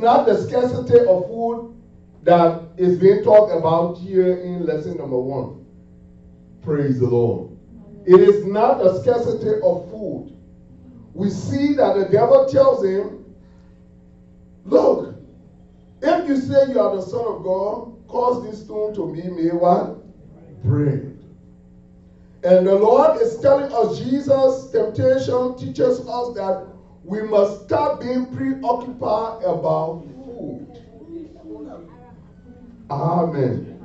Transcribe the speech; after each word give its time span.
not 0.00 0.26
the 0.26 0.36
scarcity 0.46 0.98
of 1.00 1.26
food 1.26 1.76
that 2.22 2.62
is 2.76 2.98
being 2.98 3.22
talked 3.22 3.52
about 3.52 3.98
here 3.98 4.38
in 4.38 4.66
lesson 4.66 4.96
number 4.96 5.18
one. 5.18 5.64
Praise 6.62 7.00
the 7.00 7.06
Lord. 7.06 7.56
It 8.06 8.20
is 8.20 8.44
not 8.44 8.78
the 8.78 9.00
scarcity 9.02 9.60
of 9.62 9.90
food. 9.90 10.36
We 11.14 11.30
see 11.30 11.74
that 11.74 11.96
the 11.96 12.08
devil 12.10 12.46
tells 12.46 12.84
him, 12.84 13.24
Look, 14.64 15.16
if 16.02 16.28
you 16.28 16.36
say 16.36 16.68
you 16.68 16.80
are 16.80 16.96
the 16.96 17.02
Son 17.02 17.24
of 17.26 17.42
God, 17.42 18.06
cause 18.08 18.44
this 18.44 18.64
stone 18.64 18.94
to 18.94 19.12
be 19.12 19.22
made 19.22 19.54
what? 19.54 19.98
Bread. 20.62 21.18
And 22.42 22.66
the 22.66 22.74
Lord 22.74 23.20
is 23.20 23.38
telling 23.40 23.72
us, 23.72 23.98
Jesus' 23.98 24.70
temptation 24.70 25.58
teaches 25.58 26.00
us 26.00 26.34
that 26.34 26.66
we 27.10 27.22
must 27.22 27.64
stop 27.64 28.00
being 28.00 28.26
preoccupied 28.26 29.42
about 29.42 30.04
food. 30.14 30.68
Amen. 32.88 33.84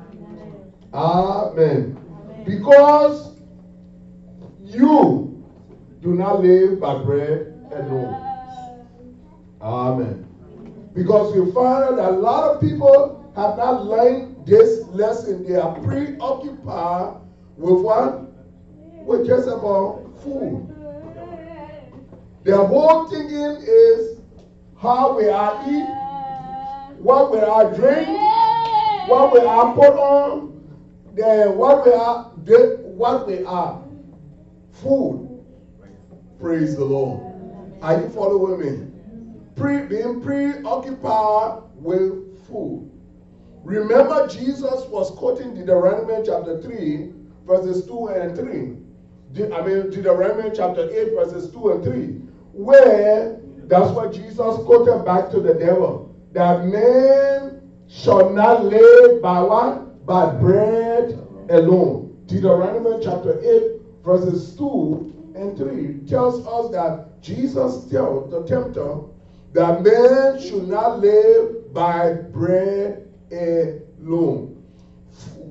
Amen. 0.93 1.97
Because 2.45 3.39
you 4.61 5.43
do 6.03 6.13
not 6.13 6.43
live 6.43 6.80
by 6.80 7.02
bread 7.02 7.67
alone. 7.71 8.13
Amen. 9.59 10.27
Because 10.94 11.35
we 11.35 11.52
find 11.52 11.97
that 11.97 12.09
a 12.09 12.11
lot 12.11 12.44
of 12.44 12.61
people 12.61 13.33
have 13.35 13.57
not 13.57 13.88
learned 13.88 14.45
this 14.45 14.85
lesson. 14.89 15.47
They 15.47 15.55
are 15.55 15.73
preoccupied 15.81 17.16
with 17.57 17.81
what? 17.81 18.21
With 19.03 19.25
just 19.25 19.47
about 19.47 20.13
food. 20.21 20.74
Their 22.45 22.63
whole 22.63 23.08
thinking 23.08 23.66
is 23.67 24.20
how 24.77 25.17
we 25.17 25.27
are 25.30 25.63
eat, 25.67 26.99
what 26.99 27.31
we 27.31 27.40
are 27.40 27.73
drink, 27.73 28.08
what 29.09 29.33
we 29.33 29.39
are 29.39 29.73
put 29.73 29.97
on, 29.97 30.64
then 31.16 31.58
what 31.58 31.84
we 31.84 31.92
are 31.92 32.25
what 32.97 33.25
we 33.25 33.44
are. 33.45 33.84
Food. 34.73 35.44
Praise 36.39 36.75
the 36.75 36.86
Lord. 36.86 37.19
Are 37.81 38.00
you 38.00 38.09
following 38.09 38.59
me? 38.59 38.91
Pre, 39.56 39.88
being 39.88 40.22
preoccupied 40.22 41.64
with 41.73 42.45
food. 42.47 42.91
Remember, 43.64 44.28
Jesus 44.28 44.86
was 44.89 45.09
quoting 45.17 45.56
Deuteronomy 45.56 46.23
chapter 46.23 46.62
3, 46.62 47.12
verses 47.47 47.88
2 47.88 48.08
and 48.09 48.38
3. 48.38 49.52
I 49.52 49.62
mean, 49.66 49.89
Deuteronomy 49.89 50.52
chapter 50.56 50.88
8, 50.88 51.16
verses 51.16 51.50
2 51.50 51.72
and 51.72 51.84
3 51.84 52.22
where 52.56 53.39
that's 53.67 53.92
what 53.92 54.14
Jesus 54.14 54.56
quoted 54.66 55.03
back 55.06 55.30
to 55.31 55.42
the 55.42 55.53
devil 55.53 56.16
that 56.31 56.66
man 56.66 57.62
shall 57.88 58.30
not 58.30 58.66
live 58.66 59.22
by 59.22 59.42
what? 59.42 60.06
By 60.06 60.31
bread 60.34 61.12
alone. 61.50 62.17
Deuteronomy 62.25 63.03
chapter 63.03 63.39
8, 63.39 63.81
verses 64.03 64.56
2 64.58 65.34
and 65.36 65.58
3 65.58 66.08
tells 66.08 66.45
us 66.45 66.72
that 66.72 67.22
Jesus 67.22 67.89
told 67.89 68.31
the 68.31 68.44
tempter 68.44 69.00
that 69.53 69.81
man 69.81 70.42
should 70.42 70.67
not 70.67 71.00
live 71.00 71.73
by 71.73 72.14
bread 72.14 73.08
alone. 73.31 74.64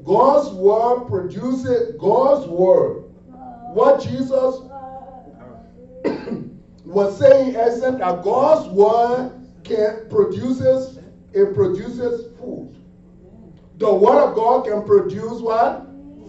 God's 0.04 0.50
word 0.54 1.06
produces 1.08 1.96
God's 1.98 2.46
word. 2.46 3.04
What 3.72 4.02
Jesus 4.02 4.60
was 6.84 7.18
saying 7.18 7.56
essence 7.56 7.98
that 7.98 8.22
God's 8.22 8.68
word 8.68 9.32
can 9.64 10.06
produces 10.10 10.98
it 11.32 11.54
produces 11.54 12.36
food. 12.38 12.76
The 13.78 13.92
word 13.92 14.22
of 14.22 14.34
God 14.36 14.66
can 14.66 14.84
produce 14.84 15.40
what? 15.40 15.86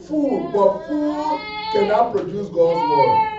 Food, 0.08 0.52
but 0.52 0.88
food 0.88 1.40
cannot 1.74 2.12
produce 2.12 2.48
God's 2.50 2.90
word. 2.90 3.32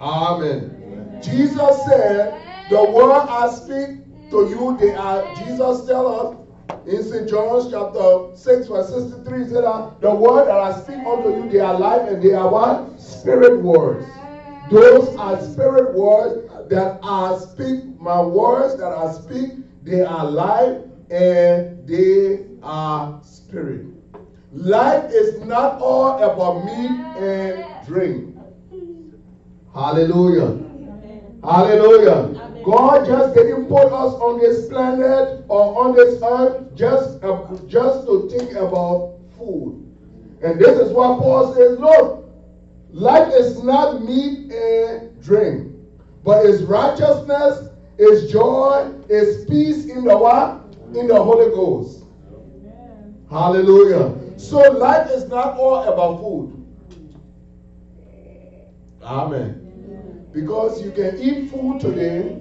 Amen. 0.00 1.20
Jesus 1.22 1.84
said, 1.84 2.40
"The 2.70 2.84
word 2.84 3.26
I 3.28 3.50
speak 3.50 4.30
to 4.30 4.48
you, 4.48 4.76
they 4.78 4.94
are." 4.94 5.22
Jesus 5.36 5.86
tell 5.86 6.06
us 6.06 6.36
in 6.86 7.02
St. 7.02 7.28
John's 7.28 7.70
chapter 7.70 8.36
6, 8.36 8.68
verse 8.68 8.88
63, 8.88 9.44
he 9.44 9.50
said, 9.50 9.64
The 10.00 10.14
word 10.14 10.46
that 10.46 10.56
I 10.56 10.80
speak 10.80 10.98
unto 10.98 11.30
you, 11.30 11.50
they 11.50 11.58
are 11.58 11.78
life 11.78 12.08
and 12.08 12.22
they 12.22 12.32
are 12.32 12.48
what? 12.48 13.00
Spirit 13.00 13.60
words. 13.60 14.06
Those 14.70 15.14
are 15.16 15.40
spirit 15.40 15.94
words 15.94 16.50
that 16.68 16.98
I 17.02 17.38
speak, 17.38 18.00
my 18.00 18.20
words 18.20 18.76
that 18.78 18.92
I 18.92 19.12
speak, 19.12 19.52
they 19.84 20.00
are 20.00 20.28
life 20.28 20.82
and 21.10 21.86
they 21.86 22.46
are 22.62 23.20
spirit. 23.22 23.86
Life 24.52 25.12
is 25.12 25.40
not 25.40 25.80
all 25.80 26.18
about 26.22 26.64
meat 26.64 26.98
and 27.16 27.86
drink. 27.86 28.36
Hallelujah. 29.72 30.58
Hallelujah. 31.44 32.62
God 32.64 33.06
just 33.06 33.34
didn't 33.34 33.66
put 33.66 33.86
us 33.86 34.14
on 34.14 34.40
this 34.40 34.68
planet 34.68 35.44
or 35.48 35.84
on 35.84 35.94
this 35.94 36.20
earth 36.24 36.74
just, 36.74 37.22
uh, 37.22 37.46
just 37.68 38.06
to 38.06 38.28
think 38.28 38.52
about 38.52 39.18
food. 39.38 39.86
And 40.42 40.58
this 40.58 40.76
is 40.78 40.90
what 40.90 41.20
Paul 41.20 41.54
says, 41.54 41.78
look, 41.78 42.25
Life 42.96 43.30
is 43.34 43.62
not 43.62 44.04
meat 44.06 44.50
and 44.50 45.22
drink, 45.22 45.70
but 46.24 46.46
is 46.46 46.62
righteousness, 46.62 47.68
is 47.98 48.32
joy, 48.32 48.90
is 49.10 49.44
peace 49.44 49.84
in 49.84 50.02
the 50.02 50.16
what? 50.16 50.62
In 50.96 51.06
the 51.06 51.22
Holy 51.22 51.54
Ghost. 51.54 52.04
Amen. 52.32 53.22
Hallelujah. 53.28 54.38
So 54.38 54.56
life 54.72 55.10
is 55.10 55.28
not 55.28 55.58
all 55.58 55.82
about 55.92 56.22
food. 56.22 56.64
Amen. 59.02 60.26
Because 60.32 60.82
you 60.82 60.90
can 60.90 61.20
eat 61.20 61.50
food 61.50 61.78
today, 61.78 62.40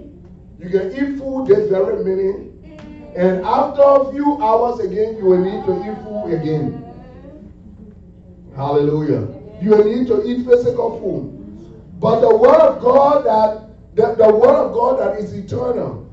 you 0.58 0.70
can 0.70 0.90
eat 0.94 1.20
food 1.20 1.48
this 1.48 1.70
very 1.70 2.02
minute, 2.02 2.54
and 3.14 3.44
after 3.46 3.82
a 3.82 4.10
few 4.14 4.42
hours 4.42 4.80
again, 4.80 5.18
you 5.18 5.26
will 5.26 5.44
need 5.44 5.66
to 5.66 5.74
eat 5.84 5.98
food 6.06 6.34
again. 6.34 6.82
Hallelujah 8.56 9.35
you 9.62 9.84
need 9.84 10.08
to 10.08 10.26
eat 10.26 10.46
physical 10.46 11.00
food. 11.00 12.00
But 12.00 12.22
the 12.22 12.36
word 12.36 12.60
of 12.60 12.82
God 12.82 13.26
that 13.26 13.66
the, 13.96 14.14
the 14.16 14.34
word 14.34 14.56
of 14.56 14.74
God 14.74 15.00
that 15.00 15.20
is 15.20 15.34
eternal, 15.34 16.06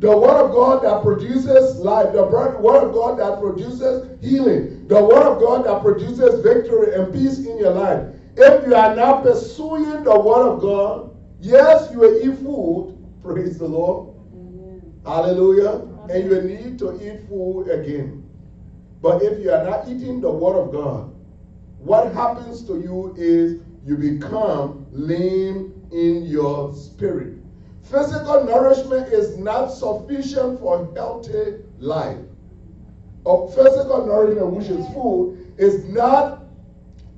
the 0.00 0.16
word 0.16 0.44
of 0.46 0.52
God 0.52 0.82
that 0.82 1.02
produces 1.02 1.76
life, 1.76 2.12
the 2.12 2.24
word 2.24 2.88
of 2.88 2.92
God 2.92 3.18
that 3.18 3.40
produces 3.40 4.08
healing, 4.20 4.86
the 4.88 5.02
word 5.02 5.26
of 5.26 5.40
God 5.40 5.64
that 5.64 5.82
produces 5.82 6.40
victory 6.42 6.94
and 6.94 7.12
peace 7.12 7.38
in 7.38 7.58
your 7.58 7.72
life. 7.72 8.06
If 8.36 8.66
you 8.66 8.74
are 8.74 8.94
not 8.94 9.22
pursuing 9.22 10.04
the 10.04 10.18
word 10.18 10.48
of 10.48 10.60
God, 10.60 11.16
yes, 11.40 11.88
you 11.92 11.98
will 11.98 12.16
eat 12.18 12.38
food. 12.38 12.96
Praise 13.22 13.58
the 13.58 13.66
Lord. 13.66 14.14
Amen. 14.32 15.00
Hallelujah. 15.04 15.82
Amen. 15.82 16.10
And 16.10 16.30
you 16.30 16.42
need 16.42 16.78
to 16.78 16.94
eat 17.02 17.28
food 17.28 17.68
again. 17.68 18.24
But 19.02 19.22
if 19.22 19.38
you 19.40 19.50
are 19.50 19.64
not 19.64 19.88
eating 19.88 20.20
the 20.20 20.30
word 20.30 20.56
of 20.56 20.72
God, 20.72 21.14
what 21.78 22.12
happens 22.12 22.62
to 22.64 22.80
you 22.80 23.14
is 23.16 23.60
you 23.84 23.96
become 23.96 24.86
lame 24.92 25.72
in 25.92 26.24
your 26.26 26.74
spirit. 26.74 27.34
Physical 27.82 28.44
nourishment 28.44 29.12
is 29.12 29.38
not 29.38 29.68
sufficient 29.68 30.60
for 30.60 30.82
a 30.82 30.94
healthy 30.94 31.62
life. 31.78 32.18
Or 33.24 33.50
physical 33.52 34.06
nourishment, 34.06 34.50
which 34.52 34.68
is 34.68 34.86
food, 34.88 35.54
is 35.56 35.84
not 35.86 36.44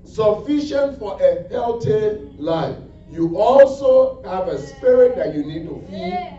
sufficient 0.05 0.99
for 0.99 1.21
a 1.21 1.49
healthy 1.49 2.31
life. 2.39 2.77
You 3.11 3.37
also 3.37 4.23
have 4.23 4.49
a 4.49 4.59
spirit 4.59 5.17
that 5.17 5.35
you 5.35 5.45
need 5.45 5.69
to 5.69 5.85
feed. 5.89 6.37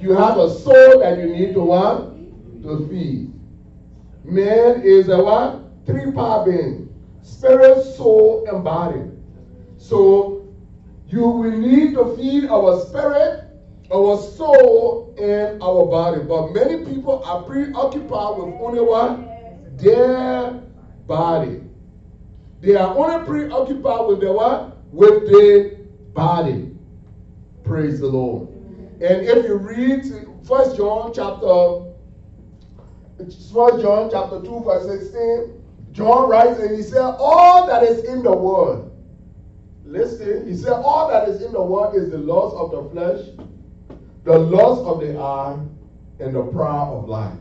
You 0.00 0.12
have 0.16 0.36
a 0.38 0.50
soul 0.50 0.98
that 0.98 1.18
you 1.18 1.26
need 1.26 1.54
to 1.54 1.60
what? 1.60 2.16
To 2.62 2.88
feed. 2.88 3.32
Man 4.24 4.82
is 4.82 5.08
a 5.08 5.22
what? 5.22 5.61
Three 5.86 6.12
power 6.12 6.44
being 6.44 6.88
spirit, 7.22 7.82
soul, 7.96 8.46
and 8.48 8.64
body. 8.64 9.02
So 9.76 10.46
you 11.08 11.28
will 11.28 11.50
need 11.50 11.94
to 11.94 12.16
feed 12.16 12.48
our 12.48 12.80
spirit, 12.80 13.44
our 13.92 14.16
soul, 14.16 15.14
and 15.18 15.62
our 15.62 15.86
body. 15.86 16.22
But 16.22 16.52
many 16.52 16.84
people 16.84 17.22
are 17.24 17.42
preoccupied 17.42 18.38
with 18.38 18.54
only 18.60 18.80
what? 18.80 19.78
Their 19.78 20.62
body. 21.06 21.60
They 22.60 22.76
are 22.76 22.96
only 22.96 23.26
preoccupied 23.26 24.06
with 24.08 24.20
their 24.20 24.32
what? 24.32 24.76
With 24.92 25.26
the 25.26 25.78
body. 26.14 26.70
Praise 27.64 28.00
the 28.00 28.06
Lord. 28.06 28.48
And 29.00 29.26
if 29.26 29.44
you 29.44 29.56
read 29.56 30.04
First 30.46 30.76
John 30.76 31.12
chapter 31.14 31.92
First 33.52 33.82
John 33.82 34.10
chapter 34.10 34.40
2, 34.42 34.62
verse 34.64 34.86
16, 34.86 35.61
John 35.92 36.28
writes 36.28 36.58
and 36.58 36.74
he 36.74 36.82
said, 36.82 37.02
All 37.18 37.66
that 37.66 37.82
is 37.82 38.04
in 38.04 38.22
the 38.22 38.34
world, 38.34 38.90
listen, 39.84 40.46
he 40.46 40.56
said, 40.56 40.72
All 40.72 41.08
that 41.08 41.28
is 41.28 41.42
in 41.42 41.52
the 41.52 41.62
world 41.62 41.94
is 41.94 42.10
the 42.10 42.18
lust 42.18 42.56
of 42.56 42.70
the 42.70 42.90
flesh, 42.90 43.26
the 44.24 44.38
lust 44.38 44.82
of 44.82 45.00
the 45.00 45.18
eye, 45.18 45.58
and 46.18 46.34
the 46.34 46.42
pride 46.44 46.88
of 46.88 47.08
life. 47.08 47.38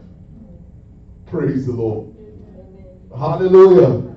Praise 1.27 1.65
the 1.65 1.71
Lord. 1.71 2.13
Hallelujah. 3.17 4.09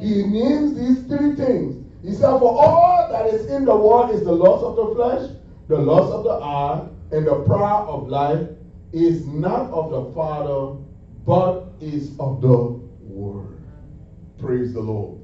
He 0.00 0.22
names 0.22 0.74
these 0.74 1.06
three 1.06 1.34
things. 1.34 1.84
He 2.02 2.12
said, 2.12 2.38
For 2.38 2.64
all 2.64 3.08
that 3.12 3.26
is 3.26 3.46
in 3.46 3.64
the 3.64 3.76
world 3.76 4.10
is 4.10 4.24
the 4.24 4.32
lust 4.32 4.64
of 4.64 4.76
the 4.76 4.94
flesh, 4.94 5.30
the 5.68 5.78
lust 5.78 6.12
of 6.12 6.24
the 6.24 6.30
eye, 6.30 6.88
and 7.12 7.26
the 7.26 7.42
pride 7.42 7.84
of 7.88 8.08
life 8.08 8.48
is 8.92 9.26
not 9.26 9.70
of 9.70 9.90
the 9.90 10.12
Father, 10.14 10.78
but 11.26 11.66
is 11.80 12.18
of 12.18 12.40
the 12.40 12.80
Word. 13.02 13.61
Praise 14.42 14.72
the 14.72 14.80
Lord. 14.80 15.20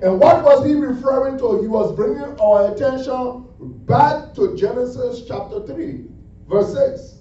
And 0.00 0.20
what 0.20 0.44
was 0.44 0.64
he 0.64 0.74
referring 0.74 1.38
to? 1.38 1.60
He 1.60 1.66
was 1.66 1.94
bringing 1.96 2.38
our 2.40 2.72
attention 2.72 3.48
back 3.84 4.32
to 4.34 4.56
Genesis 4.56 5.24
chapter 5.26 5.66
3, 5.66 6.04
verse 6.48 6.72
6. 6.72 7.16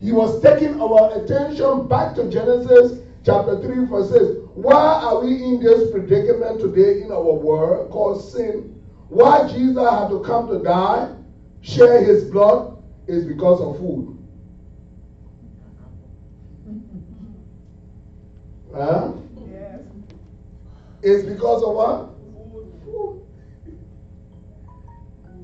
He 0.00 0.10
was 0.10 0.42
taking 0.42 0.80
our 0.80 1.22
attention 1.22 1.86
back 1.86 2.16
to 2.16 2.28
Genesis 2.28 2.98
chapter 3.24 3.60
3, 3.60 3.84
verse 3.86 4.10
6. 4.10 4.24
Why 4.54 4.74
are 4.74 5.20
we 5.24 5.42
in 5.44 5.62
this 5.62 5.92
predicament 5.92 6.60
today 6.60 7.02
in 7.02 7.12
our 7.12 7.32
world 7.32 7.90
called 7.92 8.20
sin? 8.20 8.82
Why 9.08 9.48
Jesus 9.48 9.88
had 9.88 10.08
to 10.08 10.20
come 10.26 10.48
to 10.48 10.58
die, 10.58 11.14
share 11.62 12.02
his 12.02 12.24
blood, 12.24 12.82
is 13.06 13.24
because 13.24 13.60
of 13.60 13.78
food. 13.78 14.18
Huh? 18.74 19.12
It's 21.02 21.24
because 21.24 21.62
of 21.62 21.74
what? 21.74 22.14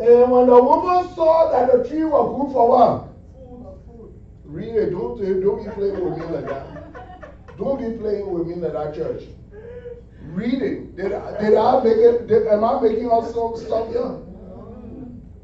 And 0.00 0.30
when 0.30 0.46
the 0.48 0.62
woman 0.62 1.14
saw 1.14 1.50
that 1.52 1.70
the 1.72 1.88
tree 1.88 2.04
was 2.04 2.40
good 2.40 2.52
for 2.52 2.68
what? 2.68 3.14
It. 4.56 4.90
Don't, 4.90 5.18
don't 5.40 5.64
be 5.64 5.70
playing 5.70 6.04
with 6.04 6.18
me 6.18 6.24
like 6.26 6.48
that. 6.48 7.56
Don't 7.56 7.78
be 7.78 7.96
playing 7.98 8.30
with 8.32 8.46
me 8.46 8.54
like 8.56 8.72
that, 8.72 8.94
church. 8.94 9.22
Read 10.22 10.62
it. 10.62 10.96
Did, 10.96 11.10
did 11.10 11.54
I 11.56 11.82
make 11.84 11.96
it? 11.96 12.26
Did, 12.26 12.46
am 12.48 12.64
I 12.64 12.80
making 12.80 13.10
up 13.10 13.24
some 13.24 13.56
stuff 13.56 13.88
here? 13.88 14.18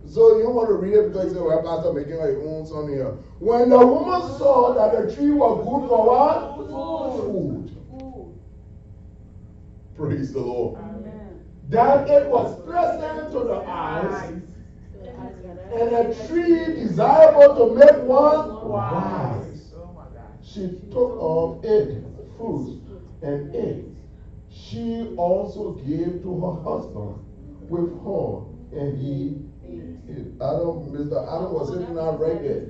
So 0.09 0.37
you 0.37 0.43
don't 0.43 0.55
want 0.55 0.69
to 0.69 0.75
read 0.75 0.95
it 0.95 1.09
because 1.13 1.33
you 1.33 1.39
say, 1.39 1.41
well, 1.41 1.63
Pastor 1.63 1.93
making 1.93 2.19
her 2.19 2.43
own 2.43 2.67
son 2.67 2.89
here. 2.89 3.13
When 3.39 3.71
the 3.71 3.79
woman 3.79 4.23
saw 4.37 4.75
that 4.75 5.07
the 5.07 5.15
tree 5.15 5.31
was 5.31 5.59
good 5.59 5.89
for 5.89 6.07
what? 6.07 6.57
Food. 7.21 7.80
Praise 10.01 10.33
the 10.33 10.41
Lord. 10.41 10.81
Amen. 10.81 11.45
That 11.69 12.09
it 12.09 12.27
was 12.31 12.59
present 12.65 13.33
to 13.33 13.41
the 13.41 13.63
eyes, 13.69 14.33
and 15.75 15.93
a 15.95 16.27
tree 16.27 16.75
desirable 16.75 17.69
to 17.69 17.75
make 17.75 18.03
one 18.05 18.67
wise. 18.67 19.75
Oh 19.77 20.07
she 20.43 20.81
took 20.91 21.19
of 21.21 21.63
it 21.67 22.03
fruit 22.39 22.81
and 23.21 23.55
ate. 23.55 23.85
She 24.49 25.13
also 25.19 25.73
gave 25.73 26.23
to 26.23 26.41
her 26.41 26.63
husband 26.63 27.23
with 27.69 27.93
her, 28.03 28.81
and 28.81 28.99
he 28.99 29.37
Adam, 30.41 30.91
Mr. 30.97 31.23
Adam 31.29 31.53
was 31.53 31.69
sitting 31.69 31.95
down 31.95 32.19
right 32.19 32.43
there. 32.43 32.63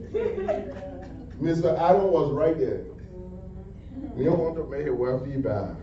Mr. 1.41 1.79
Adam 1.79 2.11
was 2.11 2.33
right 2.33 2.59
there. 2.59 2.87
We 4.17 4.25
don't 4.25 4.41
want 4.41 4.57
to 4.57 4.65
make 4.65 4.87
it 4.87 4.91
well 4.91 5.25
feedback. 5.25 5.77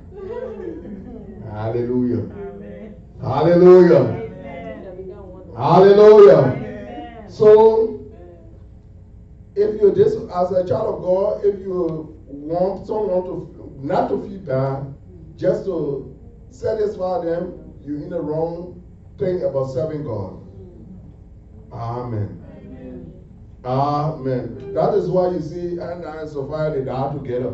Hallelujah. 1.51 2.23
Amen. 2.23 2.95
Hallelujah. 3.21 3.95
Amen. 3.95 4.35
Hallelujah. 5.55 6.37
Amen. 6.37 7.29
So, 7.29 8.05
if 9.55 9.81
you're 9.81 9.93
this 9.93 10.13
as 10.13 10.51
a 10.51 10.67
child 10.67 10.95
of 10.95 11.01
God, 11.01 11.45
if 11.45 11.59
you 11.59 12.15
want 12.27 12.85
someone 12.85 13.23
to 13.23 13.57
not 13.79 14.09
to 14.09 14.21
feel 14.27 14.39
bad, 14.39 14.93
just 15.35 15.65
to 15.65 16.15
satisfy 16.49 17.25
them, 17.25 17.73
you're 17.83 17.97
in 17.97 18.09
the 18.09 18.19
wrong 18.19 18.83
thing 19.17 19.43
about 19.43 19.71
serving 19.71 20.03
God. 20.03 20.39
Amen. 21.71 22.43
Amen. 22.55 23.13
Amen. 23.65 24.73
That 24.73 24.93
is 24.93 25.09
why 25.09 25.31
you 25.31 25.41
see 25.41 25.79
Ananias 25.79 26.35
and 26.35 26.49
Sapphira, 26.49 26.71
they 26.71 26.85
died 26.85 27.13
together. 27.13 27.53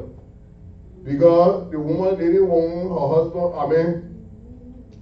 Because 1.04 1.70
the 1.72 1.80
woman 1.80 2.18
didn't 2.18 2.48
want 2.48 2.90
her 2.90 3.08
husband, 3.16 3.54
I 3.60 3.68
mean, 3.68 4.14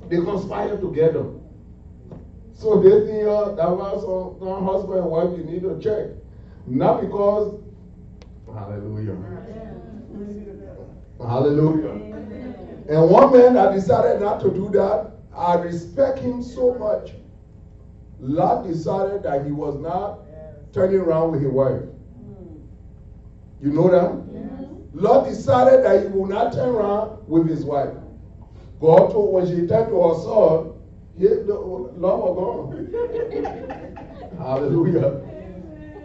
they 0.10 0.18
conspired 0.18 0.82
together. 0.82 1.26
So 2.54 2.82
they 2.82 3.06
think 3.06 3.28
uh, 3.28 3.56
that 3.56 3.70
was 3.70 4.04
some, 4.40 4.66
husband 4.66 5.00
and 5.00 5.08
wife 5.08 5.38
you 5.38 5.44
need 5.44 5.62
to 5.62 5.80
check. 5.82 6.16
Not 6.68 7.02
because, 7.02 7.60
hallelujah. 8.48 9.16
Hallelujah. 11.20 12.12
And 12.90 13.10
one 13.10 13.32
man 13.32 13.54
that 13.54 13.74
decided 13.74 14.22
not 14.22 14.42
to 14.42 14.52
do 14.52 14.70
that, 14.70 15.12
I 15.36 15.56
respect 15.56 16.20
him 16.20 16.44
so 16.44 16.74
much. 16.76 17.14
Lot 18.20 18.68
decided 18.68 19.24
that 19.24 19.46
he 19.46 19.52
was 19.52 19.80
not 19.80 20.20
turning 20.74 21.00
around 21.00 21.32
with 21.32 21.42
his 21.42 21.52
wife. 21.52 21.82
You 23.62 23.72
know 23.72 23.90
that? 23.90 24.51
Lot 24.94 25.26
decided 25.26 25.86
that 25.86 26.02
he 26.02 26.08
would 26.08 26.30
not 26.30 26.54
turn 26.54 26.70
around 26.70 27.28
with 27.28 27.48
his 27.48 27.64
wife. 27.64 27.94
God 28.82 29.12
told 29.12 29.34
when 29.34 29.48
she 29.48 29.68
turned 29.68 29.90
to 29.90 30.02
her 30.02 30.16
son, 30.22 30.74
he, 31.18 31.28
the, 31.28 31.54
Lot 31.54 32.18
was 32.18 32.36
gone. 32.36 32.78
Hallelujah. 34.38 35.22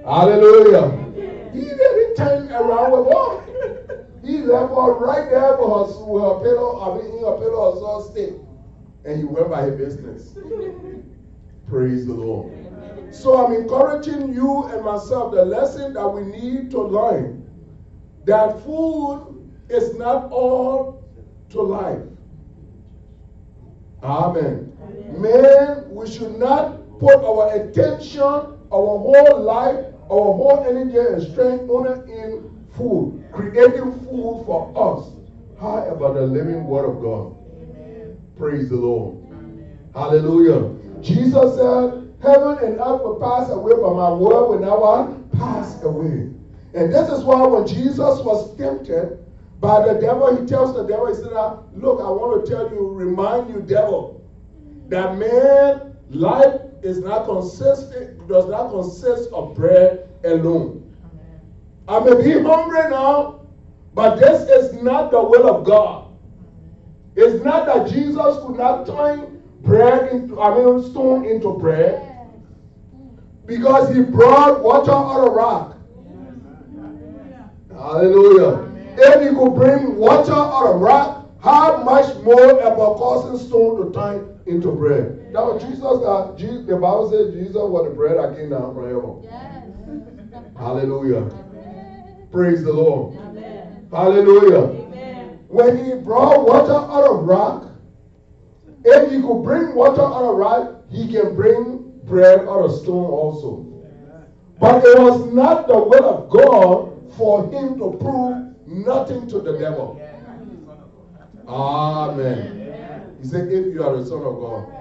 Hallelujah. 0.05 1.53
He 1.53 1.63
didn't 1.63 2.17
turn 2.17 2.53
around 2.53 2.93
with 2.93 3.13
her. 3.13 4.07
He 4.23 4.39
left 4.39 4.75
her 4.75 4.93
right 4.95 5.31
there 5.31 5.57
with 5.57 5.71
her, 5.71 6.05
with 6.05 6.23
her 6.23 6.41
pillow, 6.43 6.81
I 6.81 6.97
mean, 6.99 7.19
in 7.19 7.25
her 7.25 7.39
pillow, 7.39 8.01
her 8.01 8.13
stick. 8.13 8.35
And 9.05 9.19
he 9.19 9.25
went 9.25 9.51
by 9.51 9.63
his 9.63 9.77
business. 9.77 10.35
Praise 11.69 12.07
the 12.07 12.13
Lord. 12.15 12.53
So 13.15 13.47
I'm 13.47 13.53
encouraging 13.55 14.35
you 14.35 14.65
and 14.65 14.85
myself 14.85 15.33
the 15.33 15.45
lesson 15.45 15.95
that 15.95 16.07
we 16.09 16.23
need 16.23 16.71
to 16.73 16.83
learn 16.83 17.46
that 18.27 18.63
food 18.65 19.51
is 19.69 19.95
not 19.95 20.31
all 20.31 21.03
to 21.51 21.63
life. 21.63 22.03
Amen. 24.03 24.77
Amen. 24.83 25.23
Man, 25.23 25.85
we 25.89 26.11
should 26.11 26.39
not 26.39 26.99
put 26.99 27.17
our 27.25 27.55
attention, 27.55 28.23
our 28.23 28.59
whole 28.71 29.41
life, 29.41 29.87
our 30.11 30.35
whole 30.35 30.65
energy 30.69 30.99
and 30.99 31.23
strength 31.23 31.71
only 31.71 32.13
in 32.13 32.67
food, 32.77 33.25
creating 33.33 33.93
food 34.01 34.43
for 34.45 34.73
us. 34.77 35.13
How 35.61 35.87
about 35.87 36.15
the 36.15 36.27
living 36.27 36.65
word 36.67 36.85
of 36.85 37.01
God? 37.01 37.37
Amen. 37.63 38.21
Praise 38.37 38.69
the 38.69 38.77
Lord. 38.77 39.17
Amen. 39.31 39.79
Hallelujah. 39.95 40.75
Jesus 41.01 41.57
said, 41.57 42.03
Heaven 42.23 42.59
and 42.65 42.81
earth 42.81 43.03
will 43.03 43.21
pass 43.21 43.51
away, 43.51 43.73
but 43.81 43.95
my 43.95 44.11
word 44.11 44.49
will 44.49 44.59
never 44.59 45.39
pass 45.39 45.83
away. 45.83 46.36
And 46.77 46.93
this 46.93 47.09
is 47.09 47.25
why 47.25 47.47
when 47.47 47.67
Jesus 47.67 48.21
was 48.21 48.55
tempted 48.59 49.19
by 49.61 49.89
the 49.89 49.99
devil, 49.99 50.37
he 50.37 50.47
tells 50.47 50.77
the 50.77 50.85
devil, 50.85 51.07
he 51.07 51.15
said, 51.15 51.33
ah, 51.35 51.61
Look, 51.75 52.01
I 52.01 52.11
want 52.11 52.45
to 52.45 52.51
tell 52.53 52.71
you, 52.71 52.91
remind 52.91 53.49
you, 53.49 53.63
devil, 53.63 54.23
that 54.89 55.17
man, 55.17 55.97
life 56.11 56.61
is 56.83 56.99
not 56.99 57.25
consistent, 57.25 58.29
does 58.29 58.47
not 58.49 58.71
consist 58.71 59.31
of 59.33 59.55
bread 59.57 60.07
alone. 60.25 60.95
I 61.89 61.99
may 62.01 62.23
be 62.23 62.33
hungry 62.43 62.91
now, 62.91 63.41
but 63.95 64.17
this 64.17 64.47
is 64.51 64.75
not 64.83 65.11
the 65.11 65.23
will 65.23 65.49
of 65.49 65.65
God. 65.65 66.09
It's 67.15 67.43
not 67.43 67.65
that 67.65 67.89
Jesus 67.89 68.37
could 68.45 68.59
not 68.59 68.85
turn 68.85 69.43
bread 69.63 70.13
into, 70.13 70.39
I 70.39 70.55
mean, 70.59 70.83
stone 70.91 71.25
into 71.25 71.55
bread. 71.55 72.03
Because 73.47 73.95
he 73.95 74.03
brought 74.03 74.63
water 74.63 74.91
out 74.91 75.27
of 75.27 75.33
rock. 75.33 75.76
Hallelujah. 77.87 78.69
If 78.99 79.23
he 79.23 79.29
could 79.37 79.55
bring 79.55 79.97
water 79.97 80.33
out 80.33 80.75
of 80.75 80.81
rock, 80.81 81.31
how 81.41 81.85
much 81.85 82.17
more 82.25 82.59
about 82.59 82.97
causing 82.97 83.47
stone 83.47 83.87
to 83.87 83.93
turn 83.97 84.41
into 84.47 84.73
bread? 84.73 85.33
That 85.33 85.45
was 85.45 85.63
Jesus 85.63 85.81
that 85.81 86.35
Jesus, 86.37 86.67
the 86.67 86.75
Bible 86.75 87.09
says 87.09 87.33
Jesus 87.33 87.55
was 87.55 87.89
the 87.89 87.95
bread 87.95 88.19
that 88.19 88.37
came 88.37 88.51
down 88.51 88.75
from 88.75 88.87
heaven. 88.87 89.23
Yes. 89.23 90.57
Hallelujah. 90.59 91.31
Amen. 91.31 92.27
Praise 92.33 92.65
the 92.65 92.73
Lord. 92.73 93.17
Amen. 93.19 93.87
Hallelujah. 93.93 94.83
Amen. 94.83 95.39
When 95.47 95.85
he 95.85 95.95
brought 95.95 96.45
water 96.45 96.73
out 96.73 97.05
of 97.09 97.25
rock, 97.25 97.71
if 98.85 99.13
he 99.13 99.21
could 99.23 99.43
bring 99.45 99.77
water 99.77 100.03
out 100.03 100.25
of 100.25 100.37
rock, 100.37 100.83
he 100.91 101.13
can 101.13 101.37
bring 101.37 101.93
bread 102.03 102.41
out 102.41 102.65
of 102.65 102.73
stone 102.81 103.05
also. 103.05 103.65
But 104.59 104.83
it 104.85 104.99
was 104.99 105.33
not 105.33 105.69
the 105.69 105.79
will 105.79 106.05
of 106.05 106.31
God 106.31 106.96
for 107.17 107.45
him 107.51 107.79
to 107.79 107.97
prove 108.01 108.55
nothing 108.67 109.29
to 109.29 109.41
the 109.41 109.59
devil. 109.59 110.01
Amen. 111.49 113.17
He 113.21 113.29
said, 113.29 113.49
if 113.53 113.73
you 113.73 113.83
are 113.83 113.97
the 113.97 114.05
Son 114.05 114.23
of 114.23 114.41
God. 114.41 114.73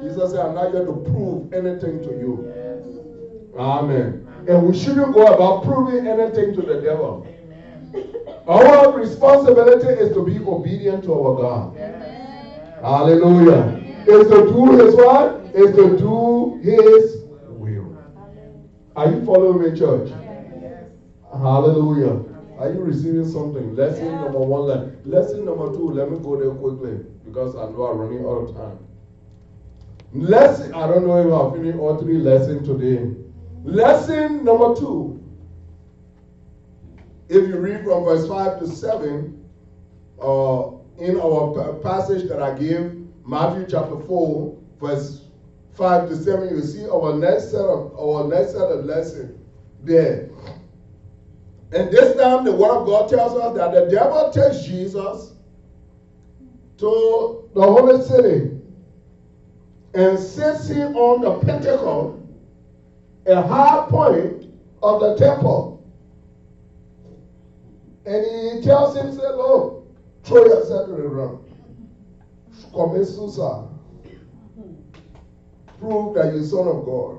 Jesus 0.00 0.32
said, 0.32 0.46
I'm 0.46 0.54
not 0.54 0.72
here 0.72 0.84
to 0.84 0.92
prove 0.92 1.52
anything 1.52 2.02
to 2.02 2.10
you. 2.10 3.52
Amen. 3.56 4.26
And 4.48 4.66
we 4.66 4.76
shouldn't 4.76 5.14
go 5.14 5.26
about 5.26 5.64
proving 5.64 6.06
anything 6.06 6.54
to 6.54 6.62
the 6.62 6.80
devil. 6.80 7.26
Our 8.48 8.92
responsibility 8.92 9.88
is 9.88 10.12
to 10.14 10.24
be 10.24 10.38
obedient 10.38 11.04
to 11.04 11.14
our 11.14 11.36
God. 11.36 11.76
Hallelujah. 12.82 13.78
Is 14.08 14.28
to 14.28 14.46
do 14.48 14.84
his 14.84 14.94
what? 14.96 15.36
Is 15.54 15.76
to 15.76 15.96
do 15.96 16.58
his 16.62 17.22
will. 17.46 17.96
Are 18.96 19.08
you 19.08 19.24
following 19.24 19.72
me, 19.72 19.78
church? 19.78 20.10
Hallelujah. 21.32 22.22
Are 22.58 22.70
you 22.72 22.80
receiving 22.80 23.28
something? 23.28 23.74
Lesson 23.74 24.06
number 24.20 24.38
one. 24.38 24.98
Lesson 25.04 25.44
number 25.44 25.72
two. 25.72 25.90
Let 25.90 26.10
me 26.10 26.18
go 26.18 26.38
there 26.38 26.50
quickly 26.50 27.04
because 27.24 27.56
I 27.56 27.70
know 27.72 27.84
I'm 27.84 27.98
running 27.98 28.24
out 28.24 28.48
of 28.48 28.56
time. 28.56 28.78
Lesson. 30.12 30.74
I 30.74 30.86
don't 30.86 31.06
know 31.06 31.18
if 31.26 31.32
I'll 31.32 31.52
finish 31.52 31.74
all 31.76 31.98
three 31.98 32.18
lessons 32.18 32.68
today. 32.68 33.14
Lesson 33.64 34.44
number 34.44 34.74
two. 34.76 35.18
If 37.28 37.48
you 37.48 37.56
read 37.58 37.82
from 37.82 38.04
verse 38.04 38.28
5 38.28 38.58
to 38.60 38.66
7, 38.66 39.42
uh, 40.20 40.70
in 40.98 41.18
our 41.18 41.78
passage 41.82 42.28
that 42.28 42.42
I 42.42 42.58
gave, 42.58 42.94
Matthew 43.26 43.66
chapter 43.68 43.98
4, 43.98 44.58
verse 44.80 45.22
5 45.72 46.10
to 46.10 46.16
7, 46.16 46.54
you 46.54 46.60
see 46.62 46.86
our 46.86 47.14
next 47.14 47.50
set 47.50 47.62
of 47.64 47.98
our 47.98 48.28
next 48.28 48.52
set 48.52 48.70
of 48.70 48.84
lesson 48.84 49.42
there. 49.82 50.28
And 51.72 51.90
this 51.90 52.16
time 52.16 52.44
the 52.44 52.52
word 52.52 52.80
of 52.80 52.86
God 52.86 53.08
tells 53.08 53.34
us 53.34 53.54
that 53.56 53.72
the 53.72 53.86
devil 53.86 54.30
takes 54.30 54.62
Jesus 54.62 55.32
to 56.78 57.48
the 57.54 57.62
holy 57.62 58.02
city 58.04 58.50
and 59.94 60.18
sits 60.18 60.68
him 60.68 60.96
on 60.96 61.20
the 61.22 61.38
pinnacle, 61.46 62.18
a 63.26 63.42
high 63.42 63.86
point 63.88 64.52
of 64.82 65.00
the 65.00 65.16
temple. 65.16 65.72
And 68.04 68.24
he 68.24 68.62
tells 68.62 68.96
him, 68.96 69.12
say, 69.12 69.22
Look, 69.22 69.86
throw 70.24 70.44
yourself 70.44 70.88
to 70.88 70.92
the 70.94 71.08
ground. 71.08 71.38
Commit 72.72 73.06
suicide. 73.06 73.68
Prove 75.78 76.14
that 76.14 76.32
you're 76.34 76.44
son 76.44 76.68
of 76.68 76.84
God. 76.84 77.18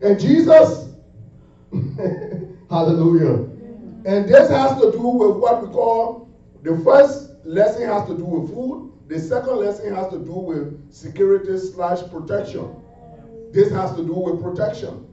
And 0.00 0.18
Jesus, 0.20 0.88
hallelujah. 2.74 3.34
And 4.04 4.28
this 4.28 4.50
has 4.50 4.80
to 4.80 4.90
do 4.90 5.06
with 5.06 5.36
what 5.36 5.62
we 5.62 5.72
call 5.72 6.28
the 6.62 6.76
first 6.78 7.30
lesson 7.44 7.86
has 7.88 8.08
to 8.08 8.16
do 8.16 8.24
with 8.24 8.52
food. 8.52 8.92
The 9.06 9.18
second 9.18 9.56
lesson 9.56 9.94
has 9.94 10.08
to 10.08 10.18
do 10.18 10.32
with 10.32 10.92
security 10.92 11.56
slash 11.58 12.00
protection. 12.10 12.74
This 13.52 13.70
has 13.70 13.94
to 13.96 14.04
do 14.04 14.14
with 14.14 14.42
protection. 14.42 15.06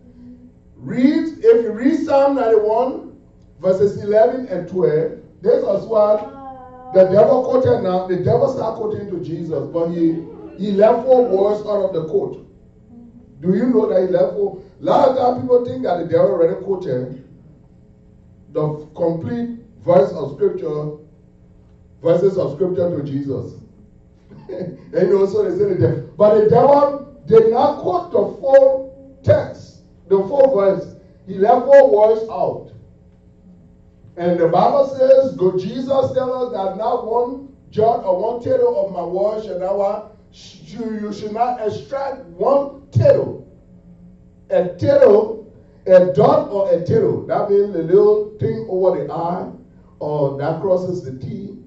Read, 0.75 1.25
if 1.43 1.63
you 1.63 1.71
read 1.71 2.05
Psalm 2.05 2.35
91, 2.35 3.15
verses 3.59 4.01
11 4.01 4.47
and 4.47 4.67
12, 4.67 5.19
this 5.41 5.57
is 5.57 5.85
what 5.85 6.93
the 6.93 7.03
devil 7.11 7.43
quoted 7.43 7.83
now, 7.83 8.07
the 8.07 8.17
devil 8.17 8.51
started 8.51 8.77
quoting 8.77 9.09
to 9.11 9.23
Jesus, 9.23 9.67
but 9.67 9.89
he, 9.89 10.25
he 10.57 10.71
left 10.71 11.03
four 11.05 11.27
words 11.27 11.61
out 11.67 11.83
of 11.83 11.93
the 11.93 12.05
quote. 12.07 12.47
Do 13.41 13.53
you 13.55 13.67
know 13.67 13.87
that 13.93 14.07
he 14.07 14.07
left 14.07 14.33
four? 14.33 14.63
A 14.79 14.83
lot 14.83 15.09
of 15.09 15.17
times 15.17 15.41
people 15.41 15.65
think 15.65 15.83
that 15.83 15.99
the 15.99 16.05
devil 16.05 16.31
already 16.31 16.55
quoted 16.63 17.27
the 18.51 18.87
complete 18.95 19.59
verse 19.85 20.11
of 20.11 20.35
scripture, 20.35 20.97
verses 22.01 22.37
of 22.37 22.53
scripture 22.55 22.89
to 22.95 23.03
Jesus. 23.03 23.53
and 24.49 24.77
you 24.93 25.07
know, 25.07 25.25
so 25.25 25.49
they 25.49 25.57
say 25.57 25.73
the 25.73 25.79
devil. 25.79 26.13
But 26.17 26.43
the 26.43 26.49
devil 26.49 27.23
did 27.27 27.51
not 27.51 27.79
quote 27.79 28.11
the 28.11 28.39
full 28.39 29.19
text, 29.23 29.81
the 30.07 30.17
full 30.17 30.55
verse. 30.55 30.95
He 31.27 31.35
left 31.35 31.65
four 31.65 31.91
words 31.91 32.29
out. 32.29 32.71
And 34.17 34.39
the 34.39 34.47
Bible 34.47 34.87
says, 34.97 35.35
go 35.35 35.57
Jesus 35.57 36.13
tell 36.13 36.45
us 36.45 36.51
that 36.51 36.77
not 36.77 37.07
one 37.07 37.55
jot 37.69 38.03
or 38.03 38.33
one 38.33 38.43
tittle 38.43 38.85
of 38.85 38.91
my 38.91 39.03
word 39.03 39.45
shall 39.45 39.59
not 39.59 40.11
you 40.33 41.13
should 41.13 41.33
not 41.33 41.65
extract 41.65 42.23
one 42.25 42.87
tittle. 42.91 43.47
A 44.49 44.69
tittle, 44.77 45.40
a 45.87 46.13
dot 46.13 46.49
or 46.49 46.71
a 46.71 46.85
tittle. 46.85 47.25
That 47.27 47.49
means 47.49 47.73
the 47.73 47.83
little 47.83 48.37
thing 48.39 48.67
over 48.69 49.03
the 49.03 49.11
I 49.11 49.51
or 49.99 50.37
that 50.37 50.61
crosses 50.61 51.03
the 51.03 51.17
T. 51.19 51.57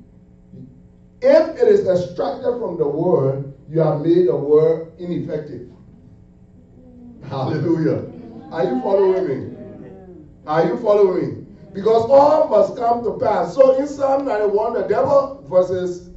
If 1.23 1.57
it 1.57 1.69
is 1.69 1.89
extracted 1.89 2.59
from 2.59 2.77
the 2.77 2.87
word, 2.87 3.55
you 3.69 3.81
have 3.81 4.01
made 4.01 4.29
the 4.29 4.37
word 4.37 4.93
ineffective. 4.99 5.69
Hallelujah. 7.23 8.11
Are 8.53 8.65
you 8.65 8.81
following 8.83 9.27
me? 9.27 9.57
Are 10.47 10.67
you 10.67 10.77
following 10.77 11.39
me? 11.39 11.47
Because 11.73 12.09
all 12.11 12.49
must 12.49 12.77
come 12.77 13.03
to 13.05 13.19
pass. 13.19 13.55
So 13.55 13.79
in 13.79 13.87
Psalm 13.87 14.27
91, 14.27 14.75
the 14.75 14.83
devil, 14.83 15.45
verses 15.49 16.11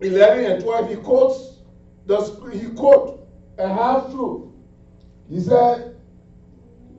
11 0.00 0.44
and 0.44 0.62
12, 0.62 0.88
he 0.88 0.96
quotes, 0.96 1.58
the, 2.06 2.20
he 2.52 2.68
quote 2.70 3.26
a 3.58 3.68
half 3.68 4.10
truth. 4.12 4.48
He 5.28 5.40
said, 5.40 5.91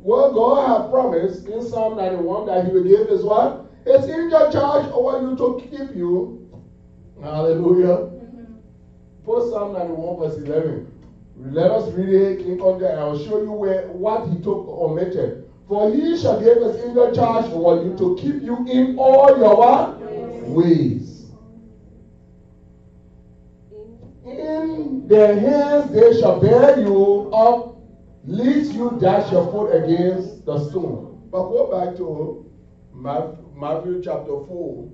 what 0.03 0.33
God 0.33 0.67
has 0.67 0.91
promised 0.91 1.47
in 1.47 1.65
Psalm 1.65 1.95
91 1.95 2.47
that 2.47 2.65
he 2.65 2.71
will 2.73 2.83
give 2.83 3.07
is 3.07 3.23
what? 3.23 3.71
It's 3.85 4.05
in 4.05 4.29
your 4.29 4.51
charge 4.51 4.85
over 4.91 5.21
you 5.21 5.37
to 5.37 5.61
keep 5.61 5.95
you. 5.95 6.49
Hallelujah. 7.21 8.11
Mm-hmm. 8.11 8.53
Put 9.25 9.49
Psalm 9.49 9.71
91 9.71 10.19
verse 10.19 10.37
11. 10.37 10.93
Let 11.37 11.71
us 11.71 11.89
read 11.93 12.09
it 12.09 12.45
in 12.45 12.59
context. 12.59 12.97
I'll 12.97 13.17
show 13.17 13.41
you 13.41 13.51
where 13.53 13.87
what 13.87 14.27
he 14.27 14.35
took 14.35 14.67
omitted. 14.67 15.49
For 15.69 15.93
he 15.93 16.17
shall 16.17 16.39
give 16.41 16.57
his 16.57 16.83
angel 16.83 17.15
charge 17.15 17.45
over 17.51 17.83
you 17.83 17.97
to 17.97 18.17
keep 18.21 18.43
you 18.43 18.65
in 18.67 18.97
all 18.97 19.37
your 19.37 19.55
what? 19.55 20.01
Ways. 20.49 21.31
In 24.25 25.07
their 25.07 25.39
hands 25.39 25.91
they 25.93 26.19
shall 26.19 26.41
bear 26.41 26.81
you 26.81 27.31
up, 27.33 27.72
lest 28.25 28.73
you 28.73 28.97
dash 28.99 29.31
your 29.31 29.51
foot 29.51 29.83
against 29.83 30.45
the 30.45 30.69
stone. 30.69 31.27
But 31.31 31.49
go 31.49 31.71
back 31.71 31.95
to 31.97 32.49
Matthew 32.93 34.01
chapter 34.03 34.45
4, 34.45 34.89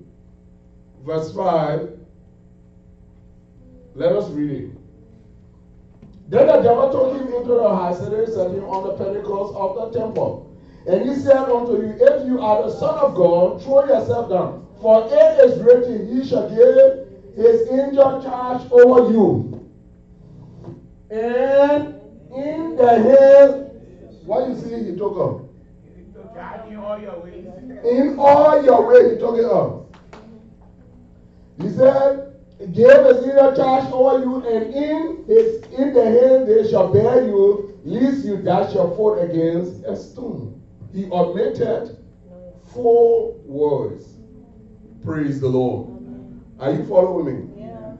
verse 1.05 1.33
5. 1.33 1.99
Let 3.95 4.11
us 4.13 4.29
read 4.31 4.51
it. 4.51 4.71
Then 6.29 6.47
the 6.47 6.61
devil 6.61 6.91
took 6.91 7.21
him 7.21 7.33
into 7.33 7.55
the 7.55 7.69
house 7.69 7.99
and 8.01 8.27
set 8.27 8.51
him 8.51 8.63
on 8.65 8.87
the 8.87 9.03
pinnacles 9.03 9.55
of 9.55 9.91
the 9.91 9.99
temple 9.99 10.49
and 10.87 11.07
he 11.07 11.15
said 11.15 11.37
unto 11.37 11.73
you, 11.73 11.95
If 11.99 12.25
you 12.25 12.41
are 12.41 12.63
the 12.63 12.71
Son 12.71 12.97
of 12.97 13.15
God, 13.15 13.61
throw 13.61 13.85
yourself 13.85 14.29
down. 14.29 14.65
For 14.81 15.07
it 15.11 15.45
is 15.45 15.61
written, 15.61 16.07
He 16.07 16.27
shall 16.27 16.49
give 16.49 17.07
his 17.35 17.69
angel 17.69 18.23
charge 18.23 18.71
over 18.71 19.11
you. 19.11 19.69
And 21.11 21.98
in 22.33 22.75
the 22.75 22.89
hand, 22.89 23.71
what 24.25 24.49
you 24.49 24.55
see, 24.55 24.91
he 24.91 24.97
took 24.97 25.17
up. 25.17 25.45
In 26.69 26.77
all 26.77 26.99
your 26.99 27.19
ways. 27.19 27.45
In 27.83 28.19
all 28.19 28.63
your 28.63 28.87
ways, 28.87 29.13
he 29.13 29.17
took 29.17 29.37
it 29.37 29.45
up. 29.45 29.95
He 31.61 31.69
said, 31.69 32.35
gave 32.73 33.05
his 33.05 33.25
angel 33.25 33.55
charge 33.55 33.91
over 33.91 34.19
you, 34.19 34.47
and 34.47 34.73
in 34.73 35.23
his 35.27 35.63
in 35.77 35.93
the 35.93 36.05
hand 36.05 36.47
they 36.47 36.69
shall 36.69 36.91
bear 36.91 37.25
you, 37.25 37.77
lest 37.83 38.25
you 38.25 38.37
dash 38.37 38.73
your 38.73 38.95
foot 38.95 39.23
against 39.29 39.83
a 39.85 39.95
stone 39.95 40.59
he 40.93 41.05
omitted 41.11 41.97
four 42.73 43.33
words. 43.45 44.05
Praise 45.03 45.39
the 45.39 45.47
Lord. 45.47 45.99
Are 46.59 46.71
you 46.71 46.85
following 46.87 47.25
me? 47.55 47.63
Yeah. 47.63 47.93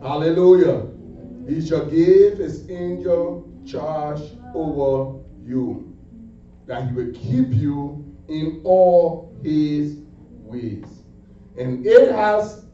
Hallelujah. 0.00 0.86
He 1.48 1.66
shall 1.66 1.86
give 1.86 2.38
his 2.38 2.70
angel 2.70 3.50
charge 3.66 4.20
over 4.54 5.20
you, 5.44 5.96
that 6.66 6.88
he 6.88 6.94
will 6.94 7.12
keep 7.12 7.52
you 7.52 8.04
in 8.28 8.60
all 8.64 9.36
his 9.42 9.98
ways. 10.30 10.86
And 11.58 11.86
it 11.86 12.12
has, 12.12 12.64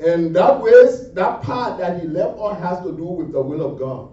and 0.00 0.34
that 0.34 0.60
ways, 0.60 1.12
that 1.12 1.42
part 1.42 1.78
that 1.78 2.00
he 2.00 2.08
left 2.08 2.38
on 2.38 2.60
has 2.60 2.78
to 2.84 2.96
do 2.96 3.04
with 3.04 3.32
the 3.32 3.40
will 3.40 3.62
of 3.64 3.78
God. 3.78 4.10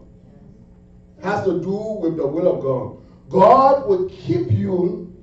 Has 1.23 1.43
to 1.45 1.59
do 1.59 1.97
with 2.01 2.17
the 2.17 2.27
will 2.27 2.47
of 2.47 2.61
God. 2.61 2.97
God 3.29 3.87
will 3.87 4.09
keep 4.09 4.51
you 4.51 5.13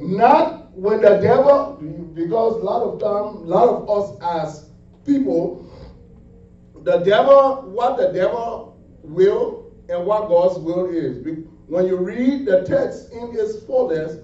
not 0.00 0.76
when 0.76 1.00
the 1.00 1.18
devil, 1.18 1.78
because 2.14 2.54
a 2.54 2.64
lot 2.64 2.82
of 2.82 3.00
time, 3.00 3.44
a 3.44 3.46
lot 3.46 3.68
of 3.68 3.88
us 3.88 4.18
as 4.22 4.70
people, 5.04 5.63
the 6.84 6.98
devil, 6.98 7.62
what 7.72 7.96
the 7.96 8.12
devil 8.12 8.78
will 9.02 9.72
and 9.88 10.04
what 10.04 10.28
God's 10.28 10.58
will 10.58 10.86
is. 10.86 11.26
When 11.66 11.86
you 11.86 11.96
read 11.96 12.46
the 12.46 12.62
text 12.62 13.10
in 13.12 13.34
its 13.34 13.64
fullness, 13.64 14.18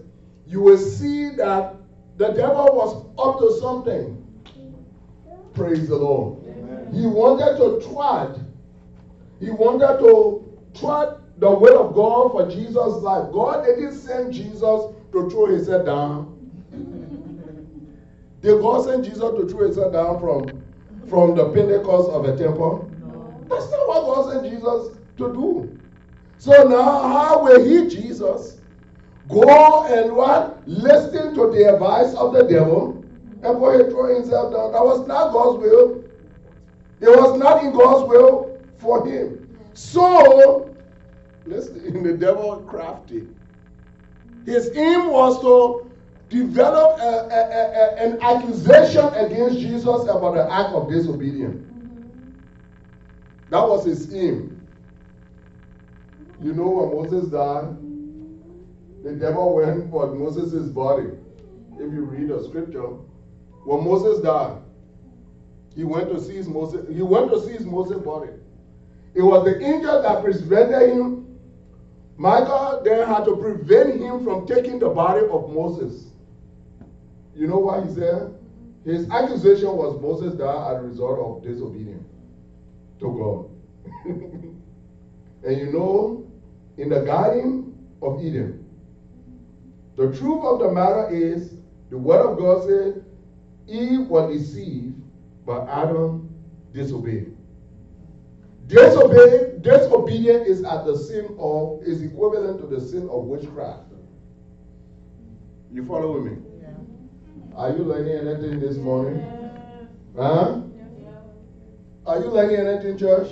you 0.47 0.61
will 0.61 0.79
see 0.79 1.31
that 1.37 1.75
the 2.19 2.29
devil 2.29 2.67
was 2.73 3.07
up 3.19 3.39
to 3.41 3.59
something. 3.61 4.17
Praise 5.55 5.89
the 5.89 5.97
Lord. 5.97 6.39
Amen. 6.47 6.93
He 6.93 7.07
wanted 7.07 7.57
to 7.57 7.81
try. 7.93 8.29
He 9.41 9.51
wanted 9.51 9.99
to 10.01 10.47
try 10.79 11.15
the 11.39 11.51
will 11.51 11.89
of 11.89 11.95
God 11.95 12.33
for 12.33 12.51
Jesus' 12.51 12.77
life. 12.77 13.33
God 13.33 13.65
didn't 13.65 13.95
send 13.95 14.35
Jesus 14.35 14.61
to 15.13 15.31
throw 15.31 15.47
his 15.47 15.67
head 15.67 15.87
down. 15.87 16.37
Did 18.43 18.61
God 18.61 18.85
send 18.85 19.05
Jesus 19.05 19.21
to 19.21 19.49
throw 19.49 19.67
his 19.67 19.77
head 19.77 19.93
down 19.93 20.21
from, 20.21 20.60
from 21.09 21.35
the 21.37 21.51
pinnacles 21.51 22.09
of 22.09 22.25
a 22.25 22.37
temple? 22.37 22.91
No. 23.01 23.47
That's 23.49 23.71
not 23.71 23.89
what 23.89 24.05
God 24.05 24.33
sent 24.33 24.53
Jesus 24.53 24.99
to 25.19 25.33
do. 25.33 25.81
So 26.39 26.53
now, 26.69 26.83
how 26.83 27.43
will 27.45 27.65
he, 27.65 27.89
Jesus, 27.89 28.61
go 29.29 29.85
and 29.87 30.15
what? 30.15 30.67
Listen 30.67 31.35
to 31.35 31.51
the 31.51 31.75
advice 31.75 32.15
of 32.15 32.33
the 32.33 32.43
devil 32.45 33.05
and 33.43 33.59
go 33.59 33.71
and 33.71 33.91
throw 33.91 34.15
himself 34.15 34.53
down. 34.53 34.73
That 34.73 34.85
was 34.85 35.07
not 35.07 35.33
God's 35.33 35.59
will. 35.63 36.05
It 37.01 37.09
was 37.09 37.39
not 37.39 37.65
in 37.65 37.73
God's 37.73 38.09
will 38.09 38.61
for 38.79 39.07
him. 39.07 39.49
So, 39.73 40.77
listen, 41.47 42.03
the 42.03 42.15
devil 42.15 42.57
crafty. 42.69 43.27
His 44.45 44.71
aim 44.77 45.09
was 45.11 45.41
to 45.41 45.90
develop 46.31 46.99
a, 47.01 47.03
a, 47.03 47.41
a, 47.43 47.95
an 47.97 48.23
accusation 48.23 49.07
against 49.15 49.59
Jesus 49.59 50.03
about 50.05 50.35
the 50.35 50.51
act 50.51 50.73
of 50.73 50.89
disobedience. 50.89 51.67
That 53.51 53.69
was 53.69 53.85
his 53.85 54.15
aim. 54.15 54.67
You 56.41 56.55
know, 56.55 56.69
when 56.69 56.97
Moses 56.97 57.31
died, 57.31 57.77
the 59.03 59.13
devil 59.19 59.57
went 59.57 59.91
for 59.91 60.15
Moses' 60.15 60.69
body. 60.69 61.09
If 61.75 61.93
you 61.93 62.05
read 62.05 62.29
the 62.29 62.45
scripture, 62.49 62.87
when 63.65 63.85
Moses 63.85 64.23
died, 64.23 64.63
he 65.75 65.85
went 65.85 66.11
to 66.11 66.21
seize 66.21 66.47
Moses. 66.47 66.87
He 66.95 67.03
went 67.03 67.31
to 67.33 67.41
seize 67.41 67.67
Moses' 67.67 68.03
body. 68.03 68.31
It 69.15 69.23
was 69.23 69.45
the 69.45 69.61
angel 69.61 70.03
that 70.03 70.23
prevented 70.23 70.91
him. 70.91 71.39
Michael 72.17 72.83
then 72.85 73.09
had 73.09 73.25
to 73.25 73.37
prevent 73.37 74.01
him 74.01 74.25
from 74.25 74.47
taking 74.47 74.79
the 74.79 74.91
body 74.91 75.27
of 75.27 75.51
Moses. 75.51 76.10
You 77.41 77.47
know 77.47 77.57
why 77.57 77.83
he 77.83 77.95
said? 77.95 78.35
His 78.85 79.09
accusation 79.11 79.75
was 79.75 79.99
Moses 79.99 80.35
died 80.35 80.77
as 80.77 80.83
a 80.83 80.87
result 80.87 81.39
of 81.39 81.43
disobedience 81.43 82.07
to 82.99 83.51
God. 84.05 84.05
and 85.45 85.59
you 85.59 85.73
know, 85.73 86.31
in 86.77 86.91
the 86.91 87.01
Garden 87.01 87.75
of 88.03 88.23
Eden, 88.23 88.69
the 89.97 90.15
truth 90.19 90.45
of 90.45 90.59
the 90.59 90.71
matter 90.71 91.09
is 91.09 91.55
the 91.89 91.97
Word 91.97 92.31
of 92.31 92.37
God 92.37 92.69
said 92.69 93.07
Eve 93.67 94.07
was 94.09 94.37
deceived, 94.37 95.01
but 95.47 95.67
Adam 95.67 96.29
disobeyed. 96.75 97.35
Disobey, 98.67 99.61
disobedience 99.63 100.47
is 100.47 100.63
at 100.65 100.85
the 100.85 100.95
sin 100.95 101.35
of, 101.39 101.83
is 101.85 102.03
equivalent 102.03 102.61
to 102.61 102.67
the 102.67 102.87
sin 102.87 103.09
of 103.11 103.25
witchcraft. 103.25 103.85
You 105.73 105.87
follow 105.87 106.21
me? 106.21 106.50
Are 107.57 107.71
you 107.71 107.85
learning 107.85 108.29
anything 108.29 108.61
this 108.61 108.77
morning? 108.77 109.21
Huh? 110.17 110.61
Are 112.07 112.19
you 112.19 112.27
learning 112.27 112.57
anything, 112.57 112.99
church? 112.99 113.31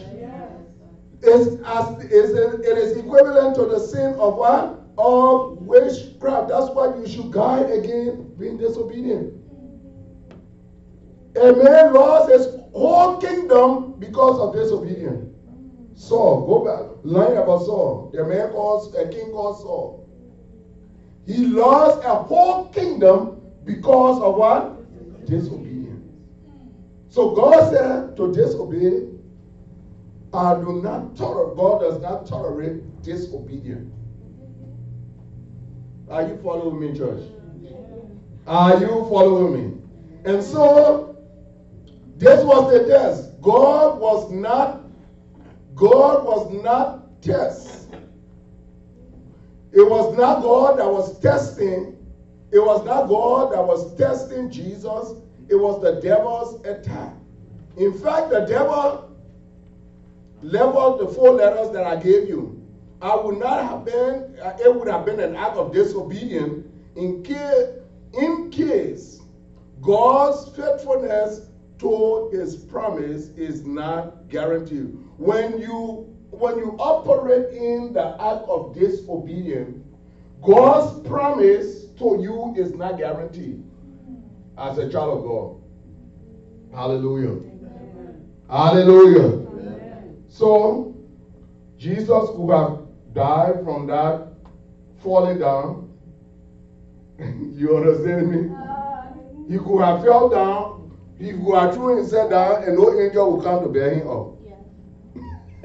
It's 1.22 1.60
as, 1.64 2.04
is 2.04 2.30
it, 2.30 2.60
is 2.60 2.96
equivalent 2.96 3.56
to 3.56 3.66
the 3.66 3.78
sin 3.78 4.14
of 4.14 4.37
what? 4.37 4.80
Of 4.98 5.58
witchcraft. 5.58 6.48
That's 6.48 6.70
why 6.70 6.96
you 6.96 7.08
should 7.08 7.30
guard 7.30 7.70
against 7.70 8.38
being 8.38 8.58
disobedient. 8.58 9.34
A 11.37 11.52
man 11.52 11.92
lost 11.92 12.30
his 12.30 12.46
whole 12.72 13.18
kingdom 13.18 13.94
because 13.98 14.38
of 14.40 14.54
disobedience. 14.54 15.34
Saul, 15.94 16.46
go 16.46 16.64
back, 16.64 16.98
learn 17.02 17.37
about 17.37 17.64
Saul. 17.64 18.10
The 18.12 18.25
man 18.25 18.50
called 18.50 18.94
a 18.94 19.08
king 19.08 19.30
called 19.30 19.58
Saul. 19.58 20.08
He 21.26 21.46
lost 21.46 22.04
a 22.04 22.14
whole 22.14 22.68
kingdom 22.68 23.38
because 23.68 24.21
of 24.23 24.34
what? 24.34 25.26
Disobedience. 25.26 26.10
So 27.10 27.34
God 27.34 27.71
said 27.71 28.16
to 28.16 28.32
disobey, 28.32 29.08
I 30.32 30.54
do 30.54 30.80
not 30.82 31.16
tolerate, 31.16 31.56
God 31.56 31.80
does 31.80 32.00
not 32.00 32.26
tolerate 32.26 33.02
disobedience. 33.02 33.93
Are 36.08 36.23
you 36.23 36.40
following 36.43 36.80
me, 36.80 36.99
church? 36.99 37.23
Are 38.47 38.80
you 38.80 39.06
following 39.10 39.52
me? 39.52 39.82
And 40.25 40.43
so 40.43 41.16
this 42.16 42.43
was 42.43 42.73
the 42.73 42.88
test. 42.88 43.38
God 43.43 43.99
was 44.00 44.30
not, 44.30 44.80
God 45.75 46.25
was 46.25 46.50
not 46.62 47.21
test. 47.21 47.90
It 49.73 49.86
was 49.86 50.16
not 50.16 50.40
God 50.40 50.78
that 50.78 50.90
was 50.90 51.21
testing. 51.21 51.98
It 52.50 52.58
was 52.58 52.84
not 52.84 53.08
God 53.08 53.52
that 53.52 53.65
was 53.65 53.97
testing 53.97 54.50
Jesus. 54.50 55.15
It 55.49 55.56
was 55.56 55.82
the 55.82 56.00
devil's 56.00 56.65
attack. 56.65 57.15
In 57.76 57.99
fact, 57.99 58.30
the 58.30 58.41
devil 58.41 59.17
leveled 60.43 61.00
the 61.00 61.08
four 61.08 61.30
letters 61.30 61.71
that 61.73 61.84
I 61.84 61.97
gave 61.97 62.28
you. 62.28 62.54
I 63.00 63.15
would 63.15 63.39
not 63.39 63.65
have 63.65 63.84
been, 63.84 64.37
uh, 64.43 64.56
it 64.61 64.75
would 64.75 64.89
have 64.89 65.04
been 65.04 65.21
an 65.21 65.37
act 65.37 65.56
of 65.56 65.73
disobedience 65.73 66.65
in 66.97 67.23
case, 67.23 67.67
in 68.15 68.50
case 68.50 69.21
God's 69.80 70.49
faithfulness 70.56 71.43
to 71.78 72.28
his 72.32 72.56
promise 72.56 73.28
is 73.37 73.65
not 73.65 74.28
guaranteed. 74.28 74.99
When 75.17 75.58
you 75.58 76.15
when 76.30 76.58
you 76.58 76.76
operate 76.78 77.54
in 77.54 77.93
the 77.93 78.11
act 78.23 78.43
of 78.49 78.75
disobedience, 78.75 79.82
God's 80.43 81.06
promise 81.08 81.87
to 81.99 82.19
you 82.21 82.54
is 82.56 82.75
not 82.75 82.99
guaranteed 82.99 83.63
as 84.56 84.78
a 84.78 84.91
child 84.91 85.19
of 85.19 85.25
God. 85.25 86.76
Hallelujah. 86.76 87.30
Amen. 87.30 88.28
Hallelujah. 88.49 89.47
Amen. 89.49 90.25
So, 90.28 90.97
Jesus 91.78 92.30
could 92.37 92.50
have 92.50 92.80
died 93.15 93.65
from 93.65 93.87
that 93.87 94.28
falling 95.02 95.39
down. 95.39 95.93
you 97.19 97.76
understand 97.76 98.30
me? 98.30 98.54
He 99.49 99.58
could 99.58 99.80
have 99.80 100.02
fell 100.02 100.28
down 100.28 100.78
he 101.19 101.32
could 101.32 101.54
have 101.54 101.75
thrown 101.75 101.99
himself 101.99 102.30
down 102.30 102.63
and 102.63 102.76
no 102.76 102.99
angel 102.99 103.37
would 103.37 103.45
come 103.45 103.63
to 103.65 103.69
bear 103.69 103.95
him 103.95 104.08
up. 104.08 104.34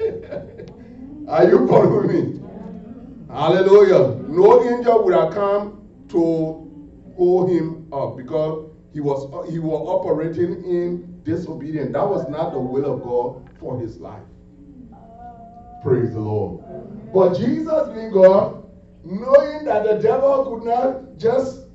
Yeah. 0.00 0.40
Are 1.28 1.48
you 1.48 1.66
following 1.68 2.08
me? 2.08 2.40
Yeah. 3.28 3.34
Hallelujah. 3.34 4.16
No 4.28 4.64
angel 4.64 5.04
would 5.04 5.14
have 5.14 5.32
come 5.32 5.83
to 6.14 7.12
hold 7.16 7.50
him 7.50 7.92
up 7.92 8.16
because 8.16 8.70
he 8.92 9.00
was 9.00 9.50
he 9.50 9.58
was 9.58 9.86
operating 9.86 10.64
in 10.64 11.20
disobedience. 11.24 11.92
That 11.92 12.08
was 12.08 12.28
not 12.28 12.52
the 12.52 12.58
will 12.58 12.92
of 12.92 13.02
God 13.02 13.50
for 13.58 13.78
his 13.78 13.98
life. 13.98 14.22
Praise 15.82 16.12
the 16.12 16.20
Lord. 16.20 16.64
But 17.12 17.34
Jesus 17.34 17.88
being 17.88 18.12
God, 18.12 18.64
knowing 19.04 19.64
that 19.64 19.84
the 19.84 19.98
devil 20.00 20.44
could 20.44 20.64
not 20.64 21.18
just 21.18 21.66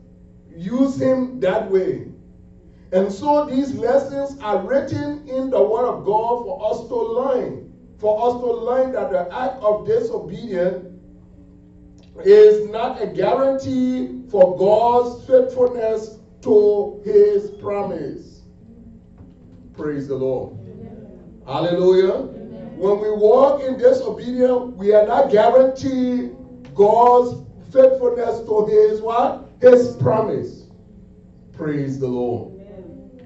use 0.56 1.00
him 1.00 1.40
that 1.42 1.70
way, 1.70 2.08
and 2.92 3.12
so 3.12 3.46
these 3.46 3.76
lessons 3.76 4.40
are 4.42 4.66
written 4.66 5.28
in 5.28 5.50
the 5.50 5.62
Word 5.62 5.88
of 5.88 6.06
God 6.06 6.44
for 6.44 6.72
us 6.72 6.88
to 6.88 6.96
learn. 6.96 7.66
For 8.00 8.30
us 8.30 8.40
to 8.40 8.52
learn 8.52 8.94
that 8.94 9.12
the 9.12 9.32
act 9.36 9.62
of 9.62 9.86
disobedience 9.86 10.86
is 12.26 12.70
not 12.70 13.02
a 13.02 13.08
guarantee 13.08 14.24
for 14.30 14.58
God's 14.58 15.26
faithfulness 15.26 16.18
to 16.42 17.02
his 17.04 17.52
promise. 17.62 18.42
Praise 19.74 20.08
the 20.08 20.16
Lord. 20.16 20.58
Amen. 20.60 21.42
Hallelujah. 21.46 22.14
Amen. 22.14 22.78
When 22.78 23.00
we 23.00 23.12
walk 23.12 23.62
in 23.64 23.78
disobedience, 23.78 24.76
we 24.76 24.94
are 24.94 25.08
not 25.08 25.32
guaranteed 25.32 26.36
God's 26.74 27.44
faithfulness 27.72 28.40
to 28.42 28.66
his 28.66 29.02
what? 29.02 29.50
His 29.62 29.96
promise. 29.98 30.68
Praise 31.54 32.00
the 32.00 32.08
Lord. 32.08 32.60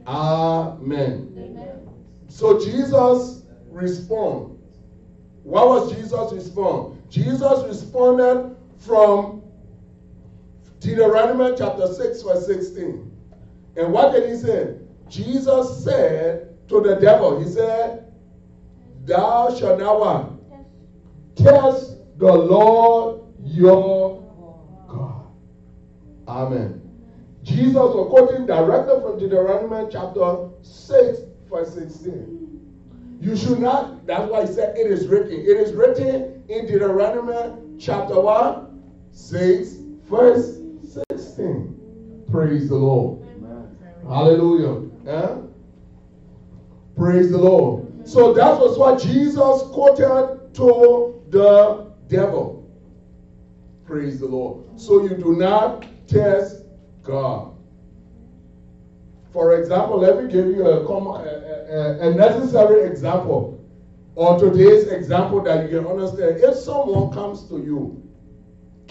Amen. 0.08 1.34
Amen. 1.38 1.90
So 2.28 2.60
Jesus 2.60 3.44
responded. 3.70 4.60
What 5.44 5.68
was 5.68 5.94
Jesus' 5.94 6.34
response? 6.34 6.98
Jesus 7.10 7.64
responded 7.68 8.56
from 8.86 9.42
Deuteronomy 10.80 11.56
chapter 11.58 11.88
6, 11.88 12.22
verse 12.24 12.46
16. 12.46 13.12
And 13.78 13.92
what 13.92 14.12
did 14.12 14.30
he 14.30 14.38
say? 14.38 14.76
Jesus 15.10 15.84
said 15.84 16.50
to 16.68 16.82
the 16.82 16.96
devil, 16.96 17.40
He 17.42 17.50
said, 17.50 18.12
Thou 19.06 19.56
shalt 19.56 19.80
not 19.80 20.00
what? 20.00 21.36
Test 21.36 21.98
the 22.18 22.32
Lord 22.32 23.22
your 23.44 24.22
God. 24.88 25.26
Amen. 26.28 26.82
Jesus 27.44 27.76
was 27.76 28.08
quoting 28.10 28.46
directly 28.46 29.02
from 29.02 29.20
Deuteronomy 29.20 29.90
chapter 29.92 30.50
6, 30.62 31.20
verse 31.50 31.74
16. 31.74 33.20
You 33.20 33.36
should 33.36 33.60
not, 33.60 34.06
that's 34.06 34.30
why 34.30 34.46
he 34.46 34.54
said 34.54 34.78
it 34.78 34.90
is 34.90 35.08
written. 35.08 35.32
It 35.32 35.58
is 35.58 35.74
written 35.74 36.44
in 36.48 36.68
Deuteronomy 36.68 37.78
chapter 37.80 38.20
1, 38.20 38.73
6, 39.14 39.74
verse 40.10 40.60
16. 41.10 42.26
Praise 42.30 42.68
the 42.70 42.76
Lord. 42.76 43.22
Amen. 43.38 43.78
Hallelujah. 44.08 44.90
Yeah? 45.06 45.38
Praise 46.96 47.32
the 47.32 47.38
Lord. 47.38 48.08
So 48.08 48.34
that 48.34 48.60
was 48.60 48.78
what 48.78 49.02
Jesus 49.02 49.64
quoted 49.72 50.54
to 50.56 51.22
the 51.30 51.92
devil. 52.08 52.70
Praise 53.86 54.20
the 54.20 54.28
Lord. 54.28 54.80
So 54.80 55.04
you 55.04 55.16
do 55.16 55.36
not 55.36 55.86
test 56.08 56.64
God. 57.02 57.56
For 59.32 59.60
example, 59.60 60.00
let 60.00 60.24
me 60.24 60.32
give 60.32 60.48
you 60.48 60.66
a, 60.68 60.86
a, 60.86 62.10
a 62.10 62.14
necessary 62.14 62.88
example 62.88 63.60
or 64.16 64.38
today's 64.38 64.88
example 64.88 65.42
that 65.42 65.64
you 65.64 65.80
can 65.80 65.88
understand. 65.88 66.38
If 66.40 66.56
someone 66.56 67.12
comes 67.12 67.48
to 67.50 67.58
you, 67.58 68.03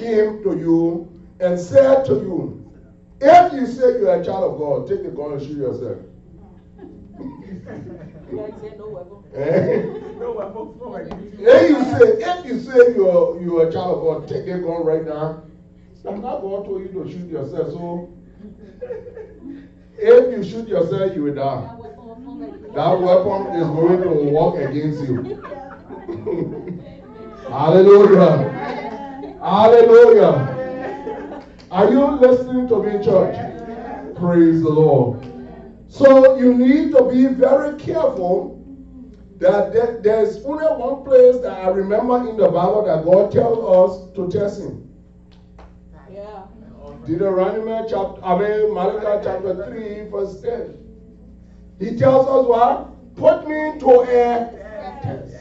came 0.03 0.43
to 0.43 0.59
you, 0.59 1.09
and 1.41 1.59
said 1.59 2.05
to 2.07 2.15
you, 2.15 2.59
if 3.21 3.53
you 3.53 3.67
say 3.67 4.01
you're 4.01 4.21
a 4.21 4.25
child 4.25 4.53
of 4.53 4.59
God, 4.59 4.89
take 4.89 5.05
the 5.05 5.11
gun 5.11 5.33
and 5.33 5.43
shoot 5.43 5.57
yourself. 5.57 5.99
eh? 9.35 9.83
If 11.39 11.71
you 11.71 11.85
say, 11.85 12.09
if 12.21 12.47
you 12.47 12.61
say 12.61 12.95
you're 12.95 13.41
you're 13.41 13.69
a 13.69 13.73
child 13.73 13.99
of 13.99 14.03
God, 14.03 14.29
take 14.29 14.47
a 14.49 14.59
gun 14.59 14.85
right 14.85 15.05
now. 15.05 15.43
I'm 16.09 16.21
not 16.21 16.41
going 16.41 16.65
to 16.65 16.81
you 16.81 17.05
to 17.05 17.11
shoot 17.11 17.31
yourself. 17.31 17.73
So 17.73 18.13
if 19.99 20.37
you 20.37 20.43
shoot 20.43 20.69
yourself, 20.69 21.15
you 21.15 21.23
will 21.23 21.35
die. 21.35 21.77
That 22.75 23.01
weapon 23.01 23.55
is 23.55 23.69
going 23.69 24.03
to 24.03 24.09
work 24.33 24.57
against 24.69 25.03
you. 25.09 25.43
Hallelujah. 27.49 28.82
Hallelujah. 29.43 31.43
Are 31.73 31.91
you 31.91 32.07
listening 32.13 32.69
to 32.69 32.81
me, 32.81 33.05
church? 33.05 33.35
Praise 34.15 34.63
the 34.63 34.69
Lord. 34.69 35.27
So 35.89 36.39
you 36.39 36.55
need 36.55 36.93
to 36.93 37.11
be 37.11 37.27
very 37.27 37.77
careful 37.77 38.65
that 39.39 39.73
there's 40.05 40.37
only 40.45 40.67
one 40.67 41.03
place 41.03 41.43
that 41.43 41.59
I 41.59 41.71
remember 41.71 42.19
in 42.31 42.37
the 42.37 42.51
Bible 42.51 42.85
that 42.85 43.05
God 43.05 43.33
tells 43.33 43.59
us 43.59 44.15
to 44.15 44.31
test 44.31 44.61
him. 44.61 44.89
Yeah. 46.09 46.45
Deuteronomy 47.05 47.89
chapter, 47.91 48.25
I 48.25 48.39
mean 48.39 48.73
Malachi 48.73 49.25
chapter 49.25 49.73
3, 49.73 50.09
verse 50.09 50.41
10. 50.41 50.79
He 51.81 51.97
tells 51.97 52.29
us 52.29 52.47
what? 52.47 53.17
Put 53.17 53.49
me 53.49 53.81
to 53.81 54.03
a 54.03 55.01
test. 55.03 55.35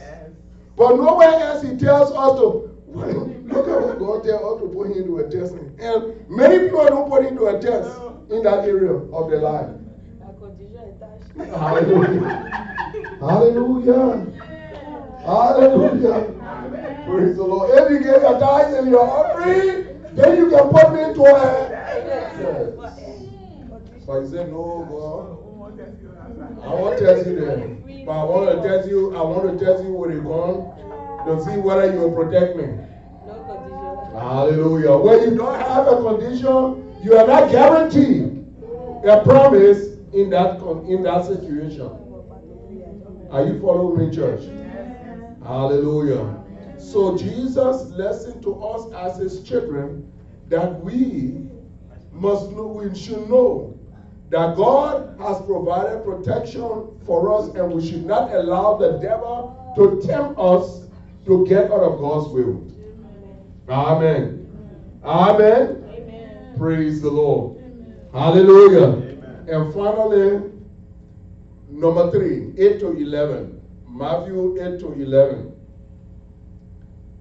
But 0.76 0.96
nowhere 0.96 1.28
else 1.28 1.62
he 1.62 1.76
tells 1.76 2.10
us 2.10 2.40
to 2.40 2.71
look 2.94 3.68
at 3.68 3.80
what 3.80 3.98
God 3.98 4.24
tells 4.24 4.56
us 4.56 4.60
to 4.62 4.68
put 4.68 4.86
him 4.88 5.04
to 5.04 5.18
a 5.18 5.30
test. 5.30 5.54
And 5.78 6.28
many 6.28 6.58
people 6.64 6.84
don't 6.86 7.08
put 7.08 7.24
him 7.24 7.36
to 7.36 7.46
a 7.46 7.60
test 7.60 7.90
in 8.30 8.42
that 8.42 8.64
area 8.64 8.92
of 8.92 9.30
their 9.30 9.40
life. 9.40 9.68
Hallelujah. 11.38 12.50
Hallelujah. 13.20 14.26
Hallelujah. 15.24 16.34
Praise 17.06 17.36
the 17.36 17.44
Lord. 17.44 17.70
If 17.72 17.90
you 17.90 17.98
give 17.98 18.22
your 18.22 18.38
tithes 18.38 18.74
and 18.74 18.88
your 18.90 19.08
offering, 19.08 20.00
then 20.14 20.36
you 20.36 20.50
can 20.50 20.68
put 20.68 20.92
me 20.92 21.14
to 21.14 21.22
a 21.22 21.68
yes. 21.70 22.74
So 24.04 24.20
he 24.20 24.28
said, 24.28 24.50
No, 24.50 24.84
God. 24.90 25.38
I 26.64 26.74
want 26.74 26.98
to 26.98 27.04
test 27.04 27.26
you 27.26 27.40
then. 27.40 27.82
But 28.04 28.12
I 28.12 28.24
want 28.24 28.62
to 28.62 28.68
test 28.68 28.88
you, 28.88 29.14
I 29.16 29.22
want 29.22 29.58
to 29.58 29.64
test 29.64 29.84
you 29.84 29.92
with 29.92 30.10
a 30.10 30.20
gun 30.20 30.72
to 31.26 31.42
see 31.44 31.56
whether 31.58 31.92
you 31.92 32.00
will 32.00 32.24
protect 32.24 32.56
me. 32.56 32.64
No 33.26 33.44
condition. 33.44 34.20
Hallelujah. 34.20 34.96
When 34.96 35.20
you 35.22 35.36
don't 35.36 35.60
have 35.60 35.86
a 35.88 36.02
condition, 36.02 36.96
you 37.02 37.16
are 37.16 37.26
not 37.26 37.50
guaranteed 37.50 38.46
a 39.04 39.22
promise 39.24 39.98
in 40.12 40.30
that 40.30 40.60
in 40.86 41.02
that 41.02 41.26
situation. 41.26 41.90
Are 43.30 43.46
you 43.46 43.60
following 43.60 44.08
me, 44.10 44.14
church? 44.14 44.44
Hallelujah. 45.42 46.38
So 46.78 47.16
Jesus 47.16 47.90
lesson 47.92 48.42
to 48.42 48.62
us 48.62 48.92
as 48.92 49.18
his 49.18 49.42
children 49.42 50.12
that 50.48 50.80
we 50.84 51.48
must 52.12 52.50
know, 52.50 52.66
we 52.66 52.94
should 52.98 53.28
know 53.30 53.78
that 54.28 54.56
God 54.56 55.16
has 55.18 55.40
provided 55.42 56.04
protection 56.04 56.88
for 57.06 57.38
us 57.38 57.54
and 57.54 57.72
we 57.72 57.86
should 57.86 58.04
not 58.04 58.34
allow 58.34 58.76
the 58.76 58.98
devil 58.98 59.72
to 59.76 60.06
tempt 60.06 60.38
us 60.38 60.81
to 61.26 61.46
get 61.46 61.70
out 61.70 61.80
of 61.80 62.00
God's 62.00 62.28
will. 62.32 62.68
Amen. 63.68 65.00
Amen. 65.04 65.84
Amen. 65.88 66.54
Praise 66.58 67.00
the 67.00 67.10
Lord. 67.10 67.58
Amen. 67.58 68.08
Hallelujah. 68.12 68.88
Amen. 68.88 69.48
And 69.48 69.74
finally, 69.74 70.50
number 71.68 72.10
three, 72.10 72.52
8 72.58 72.80
to 72.80 72.96
11. 72.96 73.60
Matthew 73.88 74.56
8 74.60 74.80
to 74.80 74.92
11. 74.92 75.52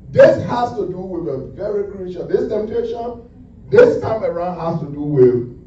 This 0.10 0.44
has 0.46 0.72
to 0.74 0.88
do 0.88 1.00
with 1.00 1.34
a 1.34 1.48
very 1.56 1.90
crucial, 1.92 2.28
this 2.28 2.50
temptation, 2.50 3.30
this 3.70 4.02
time 4.02 4.24
around 4.24 4.60
has 4.60 4.80
to 4.82 4.94
do 4.94 5.02
with 5.02 5.62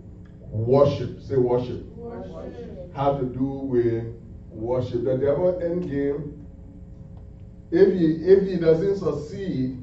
worship. 0.50 1.22
Say 1.22 1.36
worship. 1.36 1.84
worship. 1.96 2.94
Have 2.94 3.20
to 3.20 3.26
do 3.26 3.44
with 3.44 4.04
worship. 4.50 5.04
The 5.04 5.16
devil 5.16 5.58
end 5.62 5.90
game, 5.90 6.43
if 7.70 7.92
he 7.92 8.06
if 8.24 8.46
he 8.46 8.56
doesn't 8.56 8.96
succeed 8.96 9.78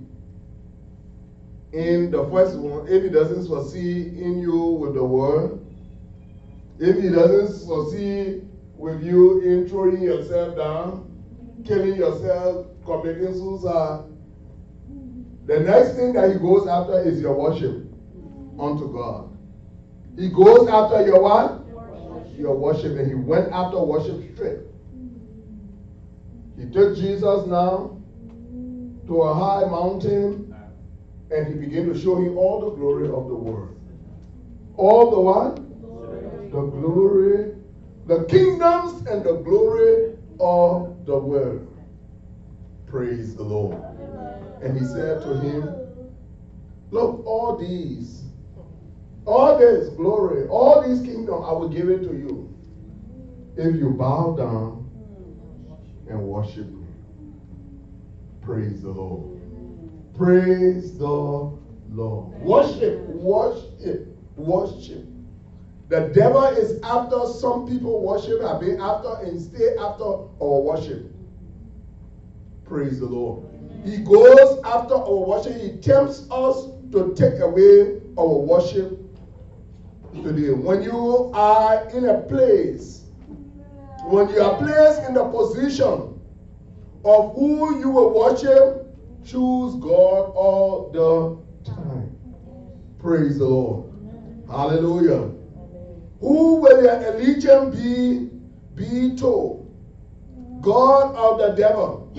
in 1.73 2.11
the 2.11 2.29
first 2.29 2.57
one, 2.57 2.87
if 2.87 3.03
he 3.03 3.09
doesn't 3.09 3.45
succeed 3.45 4.13
in 4.17 4.39
you 4.39 4.57
with 4.57 4.93
the 4.93 5.03
word, 5.03 5.59
if 6.79 7.01
he 7.01 7.09
doesn't 7.09 7.53
succeed 7.59 8.47
with 8.75 9.03
you 9.03 9.41
in 9.41 9.67
throwing 9.69 10.01
yourself 10.01 10.57
down, 10.57 11.63
killing 11.65 11.95
yourself, 11.95 12.65
committing 12.85 13.33
suicide, 13.33 14.05
the 15.45 15.59
next 15.59 15.95
thing 15.95 16.13
that 16.13 16.31
he 16.31 16.39
goes 16.39 16.67
after 16.67 17.01
is 17.01 17.21
your 17.21 17.33
worship 17.33 17.85
unto 18.59 18.91
God. 18.91 19.29
He 20.17 20.29
goes 20.29 20.67
after 20.67 21.05
your 21.05 21.21
what? 21.21 21.65
Your 22.37 22.55
worship. 22.55 22.97
And 22.97 23.07
he 23.07 23.15
went 23.15 23.51
after 23.51 23.79
worship 23.79 24.33
straight. 24.33 24.59
He 26.61 26.67
took 26.67 26.95
Jesus 26.95 27.47
now 27.47 27.97
to 29.07 29.21
a 29.23 29.33
high 29.33 29.65
mountain 29.65 30.55
and 31.31 31.47
he 31.47 31.53
began 31.55 31.91
to 31.91 31.99
show 31.99 32.17
him 32.17 32.37
all 32.37 32.61
the 32.61 32.75
glory 32.75 33.07
of 33.07 33.27
the 33.27 33.35
world. 33.35 33.79
All 34.77 35.09
the 35.09 35.19
what? 35.19 35.55
The 36.51 36.61
glory, 36.61 37.55
the 38.05 38.25
kingdoms 38.25 39.07
and 39.07 39.23
the 39.23 39.37
glory 39.37 40.17
of 40.39 41.03
the 41.07 41.17
world. 41.17 41.67
Praise 42.85 43.35
the 43.35 43.43
Lord. 43.43 43.81
And 44.61 44.77
he 44.77 44.85
said 44.85 45.23
to 45.23 45.39
him, 45.39 45.67
Look, 46.91 47.25
all 47.25 47.57
these 47.57 48.25
all 49.25 49.57
this 49.57 49.89
glory, 49.89 50.47
all 50.47 50.87
these 50.87 51.01
kingdoms, 51.01 51.43
I 51.47 51.53
will 51.53 51.69
give 51.69 51.89
it 51.89 51.99
to 52.03 52.13
you. 52.13 52.53
If 53.55 53.75
you 53.75 53.91
bow 53.91 54.35
down 54.37 54.80
and 56.11 56.21
worship 56.21 56.67
me. 56.67 56.85
Praise 58.41 58.81
the 58.81 58.89
Lord. 58.89 59.39
Praise 60.15 60.97
the 60.97 61.07
Lord. 61.07 62.31
Worship, 62.41 62.99
worship, 63.07 64.07
worship. 64.35 65.05
The 65.89 66.11
devil 66.13 66.43
is 66.43 66.79
after 66.83 67.25
some 67.27 67.67
people 67.67 68.01
worship, 68.01 68.41
have 68.41 68.61
been 68.61 68.79
after 68.79 69.13
and 69.25 69.41
stay 69.41 69.75
after 69.77 70.03
our 70.03 70.61
worship. 70.61 71.13
Praise 72.65 72.99
the 72.99 73.05
Lord. 73.05 73.43
He 73.83 73.97
goes 73.97 74.59
after 74.63 74.95
our 74.95 75.25
worship. 75.25 75.59
He 75.59 75.77
tempts 75.79 76.27
us 76.31 76.67
to 76.91 77.13
take 77.15 77.39
away 77.39 77.99
our 78.17 78.37
worship 78.37 78.97
today. 80.23 80.51
When 80.51 80.83
you 80.83 81.31
are 81.33 81.89
in 81.89 82.05
a 82.05 82.21
place, 82.21 83.00
when 84.03 84.29
you 84.29 84.41
are 84.41 84.57
placed 84.57 85.03
in 85.07 85.13
the 85.13 85.25
position 85.25 86.19
of 87.05 87.33
who 87.35 87.79
you 87.79 87.89
will 87.89 88.13
worship, 88.13 88.87
choose 89.25 89.75
God 89.75 90.31
all 90.35 90.91
the 90.91 91.71
time. 91.71 92.15
Praise 92.99 93.37
the 93.37 93.45
Lord. 93.45 93.91
Hallelujah. 94.47 95.31
Who 96.19 96.55
will 96.55 96.83
your 96.83 96.97
allegiance 97.07 97.75
be, 97.75 98.29
be 98.75 99.15
to? 99.17 99.65
God 100.61 101.15
or 101.15 101.47
the 101.47 101.55
devil? 101.55 102.13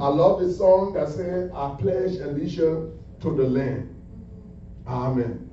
I 0.00 0.08
love 0.08 0.40
the 0.40 0.52
song 0.52 0.94
that 0.94 1.08
says, 1.08 1.50
I 1.54 1.76
pledge 1.78 2.16
allegiance 2.16 2.94
to 3.20 3.36
the 3.36 3.42
Lamb. 3.42 3.94
Amen. 4.86 5.50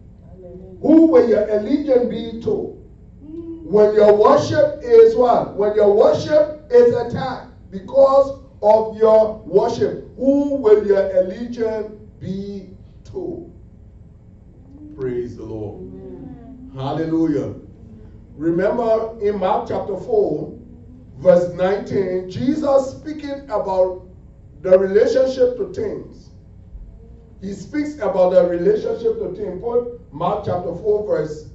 Who 0.82 1.08
will 1.08 1.28
your 1.28 1.50
allegiance 1.50 2.10
be 2.10 2.42
to? 2.44 2.85
When 3.66 3.96
your 3.96 4.14
worship 4.16 4.82
is 4.84 5.16
what? 5.16 5.56
When 5.56 5.74
your 5.76 5.92
worship 5.92 6.68
is 6.70 6.94
attacked. 6.94 7.48
Because 7.72 8.40
of 8.62 8.96
your 8.96 9.40
worship. 9.40 10.08
Who 10.18 10.58
will 10.58 10.86
your 10.86 11.10
allegiance 11.18 12.00
be 12.20 12.70
to? 13.06 13.52
Praise 14.96 15.36
the 15.38 15.46
Lord. 15.46 15.82
Amen. 15.82 16.72
Hallelujah. 16.76 17.56
Remember 18.38 19.18
in 19.20 19.40
Mark 19.40 19.68
chapter 19.68 19.98
4, 19.98 20.60
verse 21.18 21.52
19, 21.56 22.30
Jesus 22.30 22.92
speaking 22.92 23.50
about 23.50 24.06
the 24.62 24.78
relationship 24.78 25.58
to 25.58 25.74
things. 25.74 26.30
He 27.42 27.52
speaks 27.54 27.96
about 27.96 28.30
the 28.30 28.48
relationship 28.48 29.18
to 29.18 29.34
things. 29.36 29.60
Put 29.60 30.14
Mark 30.14 30.46
chapter 30.46 30.76
4, 30.76 31.08
verse 31.08 31.50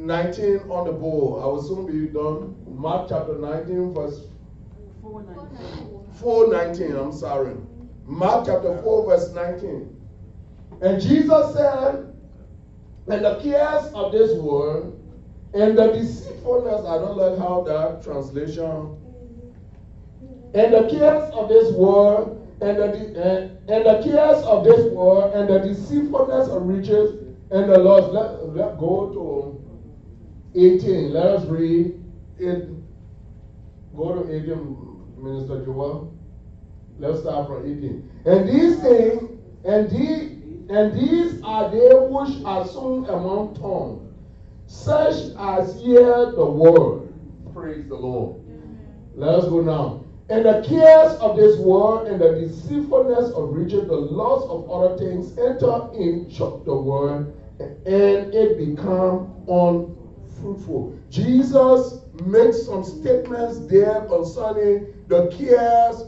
19 0.00 0.70
on 0.70 0.86
the 0.86 0.92
board. 0.92 1.42
I 1.42 1.46
will 1.46 1.62
soon 1.62 1.86
be 1.86 2.12
done. 2.12 2.56
Mark 2.66 3.08
chapter 3.08 3.36
19, 3.38 3.94
verse 3.94 4.22
419. 5.02 6.00
419, 6.14 6.96
I'm 6.96 7.12
sorry. 7.12 7.54
Mark 8.06 8.46
chapter 8.46 8.80
4, 8.82 9.06
verse 9.06 9.30
19. 9.34 9.96
And 10.82 11.00
Jesus 11.00 11.54
said, 11.54 12.14
And 13.08 13.24
the 13.24 13.40
cares 13.42 13.92
of 13.92 14.12
this 14.12 14.38
world 14.38 14.96
and 15.52 15.76
the 15.76 15.88
deceitfulness, 15.92 16.86
I 16.86 16.98
don't 16.98 17.16
like 17.16 17.38
how 17.38 17.62
that 17.62 18.02
translation, 18.02 18.96
and 20.54 20.74
the 20.74 20.88
cares 20.90 21.30
of 21.32 21.48
this 21.48 21.72
world 21.74 22.36
and 22.60 22.78
the, 22.78 22.84
and, 22.84 23.16
eh, 23.16 23.74
and 23.74 23.86
the 23.86 24.02
cares 24.02 24.42
of 24.44 24.64
this 24.64 24.92
world 24.92 25.34
and 25.34 25.48
the 25.48 25.58
deceitfulness 25.60 26.48
of 26.48 26.66
riches 26.66 27.14
and 27.50 27.70
the 27.70 27.78
loss. 27.78 28.12
Let, 28.12 28.54
let 28.54 28.78
go 28.78 29.10
to 29.12 29.59
18. 30.54 31.12
Let 31.12 31.26
us 31.26 31.46
read 31.46 32.02
it. 32.38 32.68
Go 33.96 34.22
to 34.22 34.34
18, 34.34 35.14
Minister 35.18 35.64
Joel. 35.64 36.12
Let's 36.98 37.20
start 37.20 37.46
from 37.48 37.64
18. 37.64 38.10
And 38.26 38.48
these 38.48 38.80
things, 38.80 39.38
and 39.64 39.90
these, 39.90 40.38
and 40.70 40.92
these 40.92 41.40
are 41.42 41.70
they 41.70 41.90
which 41.94 42.44
are 42.44 42.66
sown 42.66 43.06
among 43.06 43.54
thorns, 43.56 44.12
such 44.66 45.34
as 45.38 45.80
hear 45.80 46.30
the 46.32 46.44
word. 46.44 47.12
Praise 47.52 47.88
the 47.88 47.96
Lord. 47.96 48.40
Let 49.14 49.30
us 49.30 49.44
go 49.46 49.60
now. 49.60 50.04
And 50.28 50.44
the 50.44 50.64
cares 50.66 51.18
of 51.18 51.36
this 51.36 51.58
world 51.58 52.06
and 52.06 52.20
the 52.20 52.32
deceitfulness 52.32 53.32
of 53.32 53.50
riches, 53.50 53.88
the 53.88 53.96
loss 53.96 54.44
of 54.48 54.70
other 54.70 54.96
things 54.96 55.36
enter 55.36 55.90
into 55.94 56.62
the 56.64 56.74
world, 56.74 57.34
and 57.58 58.32
it 58.32 58.56
become 58.56 59.34
un 59.48 59.96
fruitful. 60.40 60.98
Jesus 61.10 62.00
makes 62.24 62.64
some 62.64 62.84
statements 62.84 63.66
there 63.66 64.02
concerning 64.08 64.92
the 65.08 65.28
cares 65.28 66.02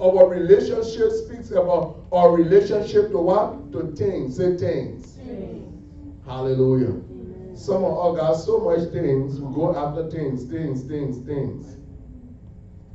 of 0.00 0.16
our 0.16 0.28
relationship, 0.28 1.10
speaks 1.12 1.50
about 1.50 2.04
our 2.12 2.32
relationship 2.32 3.10
to 3.10 3.18
what? 3.18 3.72
To 3.72 3.94
things. 3.94 4.36
Say 4.36 4.56
things. 4.56 5.18
Hallelujah. 6.26 6.88
Amen. 6.88 7.52
Some 7.54 7.84
of 7.84 8.16
us 8.16 8.20
got 8.20 8.34
so 8.34 8.58
much 8.58 8.90
things, 8.92 9.40
we 9.40 9.54
go 9.54 9.76
after 9.76 10.10
things, 10.10 10.44
things, 10.50 10.84
things, 10.84 11.18
things. 11.26 11.76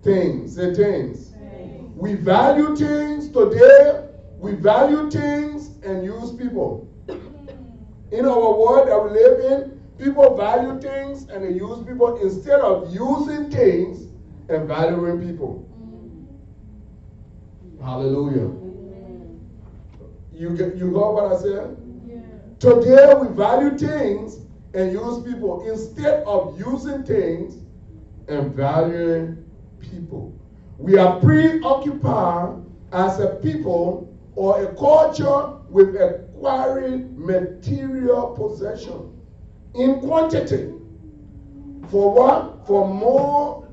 Things. 0.04 0.56
Say 0.56 0.74
things. 0.74 1.30
things. 1.30 1.94
We 1.96 2.16
value 2.16 2.76
things 2.76 3.30
today. 3.30 4.06
We 4.40 4.54
value 4.54 5.12
things 5.12 5.78
and 5.84 6.04
use 6.04 6.32
people. 6.32 6.90
Mm. 7.08 8.12
In 8.12 8.26
our 8.26 8.58
world 8.58 8.88
that 8.88 9.04
we 9.04 9.12
live 9.12 9.40
in, 9.40 9.79
People 10.00 10.38
value 10.38 10.80
things 10.80 11.28
and 11.28 11.44
they 11.44 11.52
use 11.52 11.86
people 11.86 12.22
instead 12.22 12.62
of 12.62 12.94
using 12.94 13.52
things 13.52 14.08
and 14.48 14.66
valuing 14.66 15.20
people. 15.28 15.68
Mm. 17.76 17.84
Hallelujah. 17.84 18.50
You 20.34 20.56
get 20.56 20.78
you 20.78 20.92
got 20.92 21.14
what 21.14 21.34
I 21.34 21.42
said? 21.42 21.76
Yeah. 22.08 22.22
Today 22.60 23.14
we 23.14 23.28
value 23.36 23.78
things 23.78 24.38
and 24.74 24.94
use 24.94 25.22
people 25.22 25.70
instead 25.70 26.24
of 26.24 26.58
using 26.58 27.04
things 27.04 27.58
and 28.30 28.56
valuing 28.56 29.44
people. 29.80 30.34
We 30.78 30.98
are 30.98 31.20
preoccupied 31.20 32.64
as 32.94 33.20
a 33.20 33.36
people 33.44 34.18
or 34.36 34.64
a 34.64 34.74
culture 34.76 35.58
with 35.68 35.94
acquiring 35.98 37.14
material 37.18 38.28
possession 38.28 39.19
in 39.76 40.00
quantity. 40.02 40.74
For 41.90 42.14
what? 42.14 42.68
For 42.68 42.88
more 42.88 43.68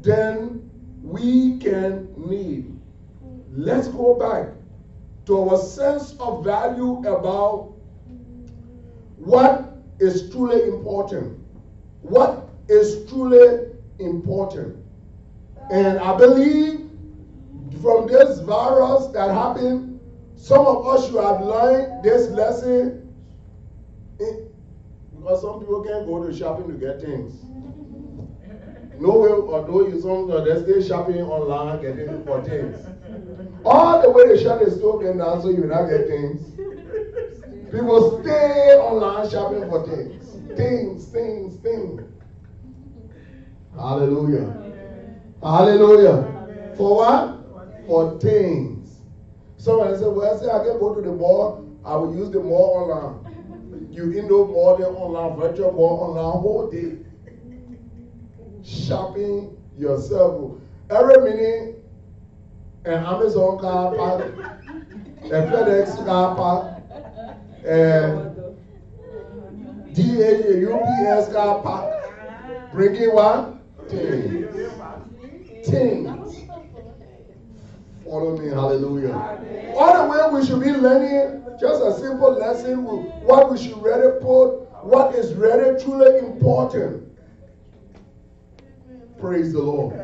than 0.00 0.70
we 1.02 1.58
can 1.58 2.08
need. 2.16 2.78
Let's 3.52 3.88
go 3.88 4.14
back 4.14 4.54
to 5.26 5.38
our 5.40 5.58
sense 5.58 6.14
of 6.20 6.44
value 6.44 6.98
about 7.00 7.74
what 9.16 9.76
is 9.98 10.30
truly 10.30 10.62
important. 10.64 11.38
What 12.02 12.48
is 12.68 13.08
truly 13.08 13.72
important. 13.98 14.76
And 15.70 15.98
I 15.98 16.16
believe 16.16 16.88
from 17.82 18.06
this 18.06 18.40
virus 18.40 19.06
that 19.08 19.30
happened, 19.30 20.00
some 20.36 20.66
of 20.66 20.86
us 20.86 21.06
should 21.06 21.22
have 21.22 21.40
learned 21.40 22.02
this 22.02 22.28
lesson 22.28 23.04
because 25.18 25.42
some 25.42 25.60
people 25.60 25.82
can't 25.82 26.06
go 26.06 26.24
to 26.24 26.36
shopping 26.36 26.68
to 26.68 26.74
get 26.74 27.00
things. 27.00 27.44
No 29.00 29.18
way, 29.18 29.30
although 29.30 29.86
you 29.86 30.00
some 30.00 30.28
they 30.44 30.62
stay 30.62 30.86
shopping 30.86 31.22
online 31.22 31.80
getting 31.80 32.24
for 32.24 32.42
things. 32.42 32.76
All 33.64 34.02
the 34.02 34.10
way 34.10 34.28
they 34.28 34.42
shut 34.42 34.64
the 34.64 34.70
store 34.70 35.02
down 35.02 35.40
so 35.40 35.50
you 35.50 35.62
will 35.62 35.68
not 35.68 35.88
get 35.88 36.08
things. 36.08 36.50
People 37.70 38.20
stay 38.20 38.76
online 38.76 39.30
shopping 39.30 39.68
for 39.68 39.86
things. 39.86 40.56
Things, 40.56 41.06
things, 41.08 41.56
things. 41.60 42.02
Hallelujah. 43.76 44.72
Hallelujah. 45.42 46.74
For 46.76 46.96
what? 46.96 47.86
For 47.86 48.18
things. 48.18 48.98
Someone 49.58 49.96
said, 49.96 50.08
Well, 50.08 50.34
I 50.34 50.40
say 50.40 50.48
I 50.48 50.64
can 50.64 50.78
go 50.78 50.94
to 50.94 51.00
the 51.00 51.12
mall, 51.12 51.78
I 51.84 51.94
will 51.96 52.14
use 52.16 52.30
the 52.30 52.40
mall 52.40 52.90
online. 52.90 53.27
You 53.90 54.12
do 54.28 54.46
more 54.46 54.76
than 54.76 54.94
online, 54.94 55.38
virtual 55.38 55.72
more 55.72 56.08
online 56.08 56.40
whole 56.40 56.70
day. 56.70 56.98
Shopping 58.64 59.56
yourself. 59.76 60.58
Every 60.90 61.18
minute, 61.30 61.84
an 62.84 63.04
Amazon 63.04 63.58
car 63.58 63.94
park, 63.94 64.24
a 65.24 65.28
FedEx 65.28 66.04
car 66.04 66.36
park, 66.36 66.82
a 67.64 68.34
DHL, 69.92 70.72
UPS 70.74 71.32
car 71.32 71.62
park, 71.62 72.72
bringing? 72.72 73.10
Things. 73.88 74.72
Things. 75.66 76.17
Follow 78.08 78.38
me, 78.38 78.48
hallelujah. 78.48 79.14
All 79.76 80.02
the 80.02 80.10
way 80.10 80.40
we 80.40 80.46
should 80.46 80.60
be 80.60 80.72
learning 80.72 81.44
just 81.60 81.82
a 81.82 81.92
simple 82.00 82.32
lesson 82.32 82.84
what 82.84 83.50
we 83.50 83.58
should 83.58 83.82
really 83.82 84.18
put, 84.22 84.60
what 84.82 85.14
is 85.14 85.34
really 85.34 85.82
truly 85.82 86.18
important. 86.20 87.04
Praise 89.20 89.52
the 89.52 89.60
Lord. 89.60 89.94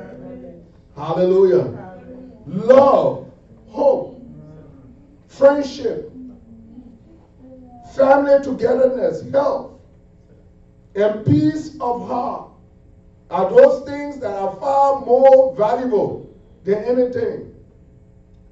Hallelujah. 0.96 2.02
Love, 2.46 3.30
hope, 3.68 4.20
friendship, 5.26 6.12
family 7.94 8.44
togetherness, 8.44 9.22
health, 9.30 9.80
and 10.94 11.24
peace 11.24 11.76
of 11.80 12.06
heart 12.06 12.50
are 13.30 13.48
those 13.48 13.88
things 13.88 14.18
that 14.18 14.34
are 14.34 14.54
far 14.56 15.00
more 15.00 15.54
valuable 15.56 16.30
than 16.64 16.84
anything. 16.84 17.53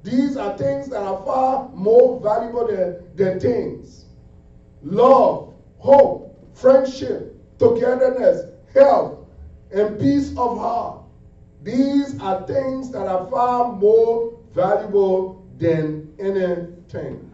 These 0.02 0.36
are 0.36 0.56
things 0.58 0.88
that 0.88 1.02
are 1.02 1.22
far 1.24 1.68
more 1.70 2.20
valuable 2.20 2.66
than, 2.66 3.04
than 3.14 3.38
things. 3.38 4.06
Love, 4.82 5.54
hope, 5.78 6.56
friendship, 6.56 7.36
togetherness, 7.58 8.46
health, 8.74 9.26
and 9.70 9.98
peace 10.00 10.30
of 10.30 10.58
heart. 10.58 11.02
These 11.62 12.20
are 12.20 12.44
things 12.46 12.90
that 12.90 13.06
are 13.06 13.30
far 13.30 13.72
more 13.72 14.36
valuable 14.52 15.46
than 15.58 16.12
anything. 16.18 17.32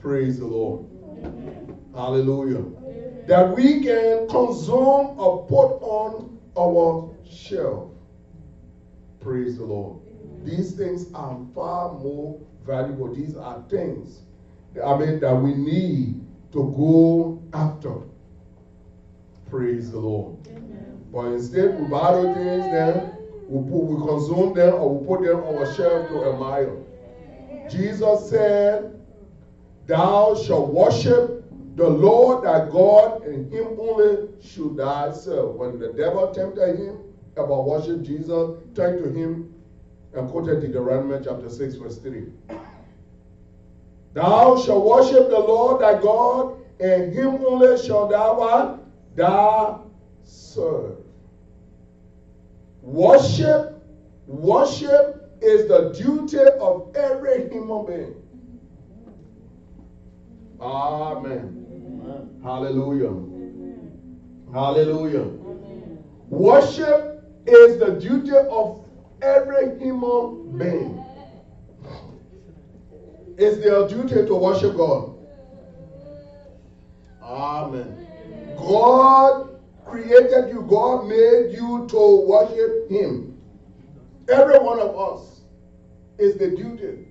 Praise 0.00 0.38
the 0.38 0.46
Lord. 0.46 0.86
Hallelujah. 1.94 2.64
That 3.26 3.56
we 3.56 3.82
can 3.82 4.28
consume 4.28 5.18
or 5.18 5.46
put 5.46 5.78
on 5.80 6.38
our 6.56 7.10
shelf. 7.28 7.90
Praise 9.20 9.56
the 9.56 9.64
Lord. 9.64 10.03
These 10.44 10.72
things 10.72 11.06
are 11.14 11.38
far 11.54 11.92
more 11.94 12.38
valuable. 12.66 13.14
These 13.14 13.36
are 13.36 13.62
things, 13.70 14.20
I 14.84 14.96
mean, 14.96 15.20
that 15.20 15.34
we 15.34 15.54
need 15.54 16.20
to 16.52 16.72
go 16.76 17.42
after. 17.52 17.94
Praise 19.48 19.90
the 19.90 19.98
Lord. 19.98 20.36
Amen. 20.48 21.04
But 21.12 21.26
instead, 21.26 21.80
we 21.80 21.88
those 21.88 22.34
things, 22.34 22.64
then 22.64 23.16
we, 23.48 23.70
put, 23.70 23.84
we 23.84 24.06
consume 24.06 24.54
them 24.54 24.74
or 24.74 24.98
we 24.98 25.06
put 25.06 25.24
them 25.24 25.40
on 25.44 25.62
a 25.62 25.74
shelf 25.74 26.08
to 26.08 26.32
admire. 26.32 26.76
Jesus 27.70 28.30
said, 28.30 29.00
Thou 29.86 30.34
shalt 30.34 30.72
worship 30.72 31.44
the 31.76 31.88
Lord 31.88 32.44
thy 32.44 32.68
God, 32.70 33.22
and 33.24 33.52
him 33.52 33.76
only 33.78 34.28
should 34.42 34.76
thou 34.76 35.12
serve. 35.12 35.54
When 35.56 35.78
the 35.78 35.92
devil 35.92 36.32
tempted 36.32 36.78
him 36.78 36.98
about 37.36 37.64
worship 37.64 38.02
Jesus, 38.02 38.58
turned 38.74 39.02
to 39.02 39.10
him 39.10 39.53
and 40.14 40.30
quoted 40.30 40.60
Deuteronomy 40.60 41.24
chapter 41.24 41.48
6, 41.48 41.74
verse 41.76 41.98
3. 41.98 42.26
Thou 44.12 44.56
shalt 44.56 44.84
worship 44.84 45.28
the 45.28 45.38
Lord 45.38 45.82
thy 45.82 46.00
God, 46.00 46.56
and 46.80 47.12
him 47.12 47.44
only 47.44 47.76
shall 47.82 48.06
thou 48.06 48.38
what? 48.38 48.84
Thou 49.16 49.90
serve. 50.22 50.98
Worship, 52.82 53.82
worship 54.26 55.36
is 55.42 55.66
the 55.66 55.90
duty 55.90 56.38
of 56.60 56.94
every 56.94 57.48
human 57.48 57.86
being. 57.86 58.14
Amen. 60.60 61.66
Amen. 62.04 62.40
Hallelujah. 62.42 63.08
Amen. 63.08 64.00
Hallelujah. 64.52 65.20
Amen. 65.20 66.04
Worship 66.28 67.24
is 67.46 67.78
the 67.78 67.90
duty 68.00 68.36
of 68.36 68.83
every 69.22 69.78
human 69.78 70.58
being. 70.58 71.04
It's 73.36 73.62
their 73.64 73.88
duty 73.88 74.26
to 74.26 74.34
worship 74.34 74.76
God. 74.76 75.14
Amen. 77.22 78.06
God 78.56 79.58
created 79.84 80.50
you, 80.50 80.66
God 80.68 81.06
made 81.06 81.52
you 81.52 81.86
to 81.90 82.26
worship 82.26 82.88
Him. 82.88 83.40
Every 84.28 84.58
one 84.58 84.80
of 84.80 84.96
us 84.96 85.40
is 86.18 86.36
the 86.36 86.48
duty. 86.48 87.06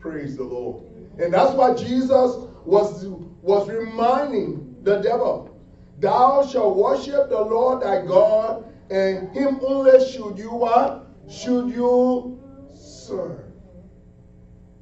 Praise 0.00 0.36
the 0.36 0.44
Lord. 0.44 0.84
And 1.18 1.32
that's 1.32 1.52
why 1.52 1.74
Jesus 1.74 2.36
was, 2.64 3.06
was 3.42 3.68
reminding 3.68 4.76
the 4.82 5.00
devil, 5.00 5.56
Thou 5.98 6.46
shalt 6.46 6.76
worship 6.76 7.30
the 7.30 7.40
Lord 7.40 7.82
thy 7.82 8.04
God, 8.04 8.64
and 8.90 9.34
him 9.34 9.58
only 9.62 10.04
should 10.10 10.38
you 10.38 10.50
what? 10.50 11.05
Should 11.28 11.70
you 11.70 12.40
serve. 12.72 13.40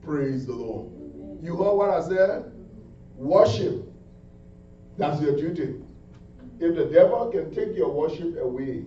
Praise 0.03 0.47
the 0.47 0.53
Lord. 0.53 0.91
You 1.43 1.57
heard 1.57 1.75
what 1.75 1.91
I 1.91 2.07
said? 2.07 2.53
Worship. 3.17 3.89
That's 4.99 5.21
your 5.21 5.37
duty. 5.37 5.77
If 6.61 6.77
the 6.77 6.87
devil 6.87 7.31
can 7.31 7.55
take 7.55 7.77
your 7.77 7.91
worship 7.91 8.39
away, 8.41 8.85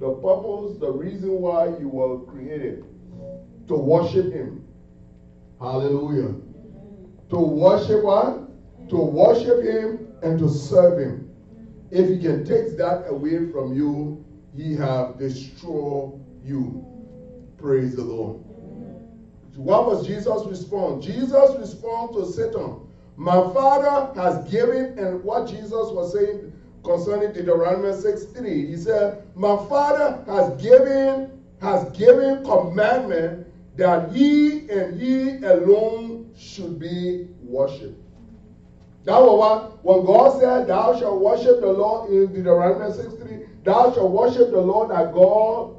the 0.00 0.14
purpose, 0.14 0.78
the 0.80 0.90
reason 0.90 1.40
why 1.40 1.68
you 1.78 1.88
were 1.88 2.20
created, 2.20 2.84
to 3.68 3.76
worship 3.76 4.32
him. 4.32 4.64
Hallelujah. 5.60 6.34
To 7.30 7.36
worship 7.36 8.02
what? 8.02 8.88
To 8.88 8.96
worship 8.96 9.62
him 9.62 10.08
and 10.22 10.38
to 10.38 10.48
serve 10.48 10.98
him. 10.98 11.30
If 11.90 12.08
he 12.08 12.18
can 12.18 12.44
take 12.44 12.76
that 12.78 13.04
away 13.08 13.50
from 13.52 13.74
you, 13.74 14.24
he 14.56 14.74
have 14.74 15.18
destroyed 15.18 16.23
you. 16.44 16.84
Praise 17.58 17.96
the 17.96 18.04
Lord. 18.04 18.36
What 19.56 19.86
was 19.86 20.06
Jesus' 20.06 20.46
response? 20.46 21.04
Jesus' 21.04 21.54
response 21.56 22.16
to 22.16 22.26
Satan. 22.26 22.80
My 23.16 23.40
Father 23.52 24.10
has 24.20 24.38
given, 24.50 24.98
and 24.98 25.22
what 25.22 25.46
Jesus 25.46 25.90
was 25.90 26.12
saying 26.12 26.52
concerning 26.82 27.32
Deuteronomy 27.32 27.92
6 27.94 28.24
3, 28.26 28.66
he 28.66 28.76
said, 28.76 29.22
My 29.34 29.56
Father 29.68 30.22
has 30.26 30.50
given, 30.60 31.30
has 31.60 31.84
given 31.96 32.44
commandment 32.44 33.46
that 33.76 34.12
he 34.12 34.68
and 34.68 35.00
he 35.00 35.44
alone 35.46 36.32
should 36.36 36.78
be 36.78 37.26
worshipped. 37.40 38.00
That 39.04 39.20
was 39.20 39.38
what, 39.38 39.84
when 39.84 40.04
God 40.04 40.38
said, 40.38 40.66
Thou 40.66 40.98
shalt 40.98 41.20
worship 41.20 41.60
the 41.60 41.70
Lord 41.70 42.10
in 42.10 42.32
Deuteronomy 42.32 42.92
6 42.92 43.14
3, 43.14 43.38
Thou 43.62 43.92
shalt 43.92 44.10
worship 44.10 44.50
the 44.50 44.60
Lord 44.60 44.90
thy 44.90 45.04
God, 45.04 45.76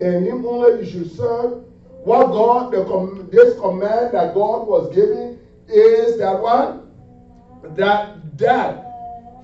and 0.00 0.26
him 0.26 0.46
only 0.46 0.84
you 0.84 0.90
should 0.90 1.16
serve. 1.16 1.64
What 2.04 2.26
God, 2.28 2.72
the, 2.72 3.28
this 3.30 3.58
command 3.58 4.12
that 4.12 4.34
God 4.34 4.66
was 4.66 4.94
giving 4.94 5.38
is 5.68 6.18
that 6.18 6.38
what? 6.40 6.84
That, 7.76 8.38
that 8.38 8.84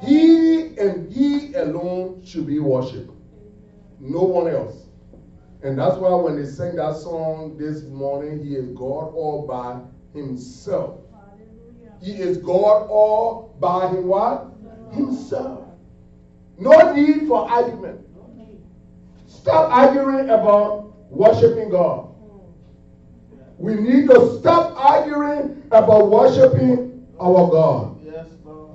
he 0.02 0.76
and 0.78 1.10
he 1.12 1.54
alone 1.54 2.22
should 2.24 2.46
be 2.46 2.58
worshipped. 2.58 3.10
No 3.98 4.22
one 4.22 4.48
else. 4.52 4.86
And 5.62 5.78
that's 5.78 5.96
why 5.96 6.14
when 6.14 6.40
they 6.40 6.48
sang 6.48 6.76
that 6.76 6.96
song 6.96 7.56
this 7.58 7.82
morning, 7.84 8.44
he 8.44 8.56
is 8.56 8.68
God 8.70 9.12
all 9.14 9.46
by 9.46 9.80
himself. 10.18 11.00
Hallelujah. 11.12 11.94
He 12.02 12.12
is 12.12 12.38
God 12.38 12.88
all 12.88 13.56
by 13.60 13.88
him 13.88 14.06
what? 14.06 14.52
Himself. 14.92 15.66
No 16.58 16.94
need 16.94 17.28
for 17.28 17.50
argument. 17.50 18.00
Stop 19.30 19.70
arguing 19.70 20.28
about 20.30 20.92
worshiping 21.08 21.70
God. 21.70 22.08
We 23.58 23.74
need 23.74 24.08
to 24.08 24.38
stop 24.40 24.74
arguing 24.76 25.62
about 25.70 26.10
worshiping 26.10 27.06
our 27.20 27.48
God. 27.48 28.00
Yes, 28.04 28.26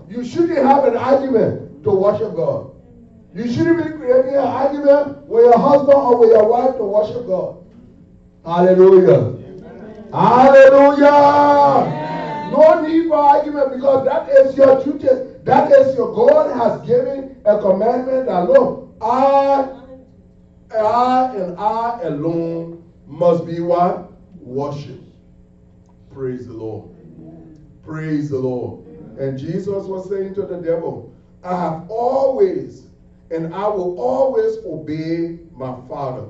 you 0.07 0.23
shouldn't 0.23 0.57
have 0.59 0.85
an 0.85 0.95
argument 0.95 1.83
to 1.83 1.89
worship 1.91 2.35
God. 2.35 2.71
You 3.33 3.51
shouldn't 3.51 3.83
be 3.83 3.91
creating 3.97 4.35
an 4.35 4.47
argument 4.47 5.27
with 5.27 5.43
your 5.43 5.59
husband 5.59 5.97
or 5.97 6.19
with 6.19 6.29
your 6.29 6.47
wife 6.47 6.77
to 6.77 6.85
worship 6.85 7.27
God. 7.27 7.57
Hallelujah. 8.45 9.35
Amen. 9.35 10.09
Hallelujah. 10.13 11.07
Amen. 11.07 12.51
No 12.51 12.87
need 12.87 13.07
for 13.09 13.17
argument 13.17 13.73
because 13.73 14.05
that 14.05 14.29
is 14.29 14.55
your 14.55 14.83
duty. 14.83 15.09
That 15.43 15.71
is 15.71 15.95
your 15.95 16.15
God 16.15 16.55
has 16.55 16.87
given 16.87 17.41
a 17.43 17.59
commandment 17.59 18.27
that 18.27 18.47
look, 18.47 18.95
I 19.01 19.84
I 20.75 21.35
and 21.35 21.57
I 21.57 22.01
alone 22.03 22.83
must 23.07 23.45
be 23.45 23.59
what? 23.59 24.11
Worship. 24.39 25.01
Praise 26.11 26.47
the 26.47 26.53
Lord. 26.53 26.89
Praise 27.83 28.29
the 28.29 28.39
Lord. 28.39 28.85
And 29.19 29.38
Jesus 29.38 29.85
was 29.85 30.09
saying 30.09 30.35
to 30.35 30.43
the 30.43 30.57
devil, 30.57 31.13
I 31.43 31.59
have 31.59 31.89
always 31.89 32.88
and 33.31 33.53
I 33.53 33.67
will 33.67 33.99
always 33.99 34.57
obey 34.65 35.39
my 35.53 35.75
Father. 35.88 36.27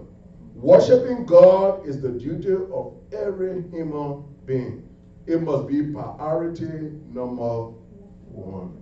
Worshipping 0.55 1.25
God 1.25 1.86
is 1.86 2.01
the 2.01 2.10
duty 2.10 2.53
of 2.53 2.93
every 3.12 3.63
human 3.69 4.23
being. 4.45 4.88
It 5.27 5.41
must 5.41 5.67
be 5.67 5.84
priority 5.84 6.93
number 7.12 7.67
one. 8.31 8.77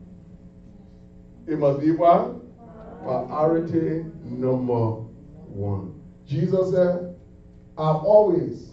It 1.48 1.58
must 1.58 1.80
be 1.80 1.92
what? 1.92 2.36
Priority 3.04 4.06
number 4.24 5.04
one. 5.54 6.00
Jesus 6.26 6.72
said, 6.72 7.16
I've 7.78 8.04
always 8.04 8.72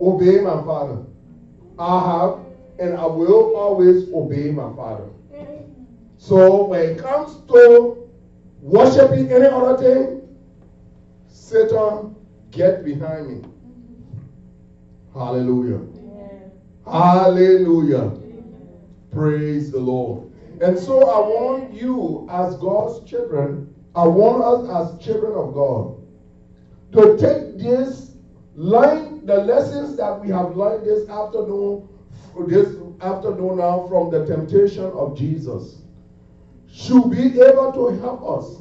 obeyed 0.00 0.42
my 0.42 0.62
Father. 0.64 1.04
I 1.78 2.00
have 2.00 2.38
and 2.78 2.96
I 2.96 3.06
will 3.06 3.56
always 3.56 4.08
obey 4.12 4.50
my 4.50 4.74
Father. 4.74 5.08
So 6.16 6.64
when 6.64 6.80
it 6.80 6.98
comes 6.98 7.36
to 7.48 8.08
worshiping 8.60 9.30
any 9.32 9.46
other 9.46 9.76
thing, 9.78 10.36
Satan, 11.28 12.14
get 12.50 12.84
behind 12.84 13.28
me. 13.28 13.48
Hallelujah. 15.14 15.80
Hallelujah. 16.84 18.12
Praise 19.12 19.70
the 19.70 19.80
Lord. 19.80 20.30
And 20.60 20.78
so 20.78 21.08
I 21.08 21.20
want 21.20 21.72
you, 21.72 22.28
as 22.30 22.56
God's 22.56 23.08
children, 23.08 23.74
I 23.94 24.06
want 24.06 24.42
us 24.44 24.92
as 24.92 25.04
children 25.04 25.34
of 25.34 25.54
God 25.54 25.96
to 26.92 27.16
take 27.18 27.58
this, 27.58 28.12
learn 28.54 29.26
the 29.26 29.36
lessons 29.36 29.96
that 29.96 30.20
we 30.20 30.28
have 30.28 30.56
learned 30.56 30.86
this 30.86 31.08
afternoon, 31.08 31.88
this 32.46 32.76
afternoon 33.00 33.58
now 33.58 33.86
from 33.88 34.10
the 34.10 34.24
temptation 34.26 34.84
of 34.84 35.16
Jesus, 35.16 35.82
should 36.70 37.10
be 37.10 37.40
able 37.40 37.72
to 37.72 38.00
help 38.00 38.38
us 38.38 38.56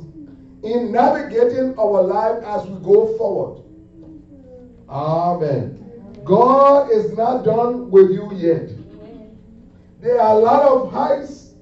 in 0.63 0.91
navigating 0.91 1.78
our 1.78 2.01
life 2.01 2.43
as 2.43 2.67
we 2.67 2.80
go 2.84 3.17
forward. 3.17 3.63
Amen. 4.89 5.84
God 6.23 6.91
is 6.91 7.15
not 7.15 7.43
done 7.43 7.89
with 7.89 8.11
you 8.11 8.32
yet. 8.36 8.69
There 10.01 10.19
are 10.21 10.36
a 10.36 10.39
lot 10.39 10.63
of 10.63 10.91
heights 10.91 11.53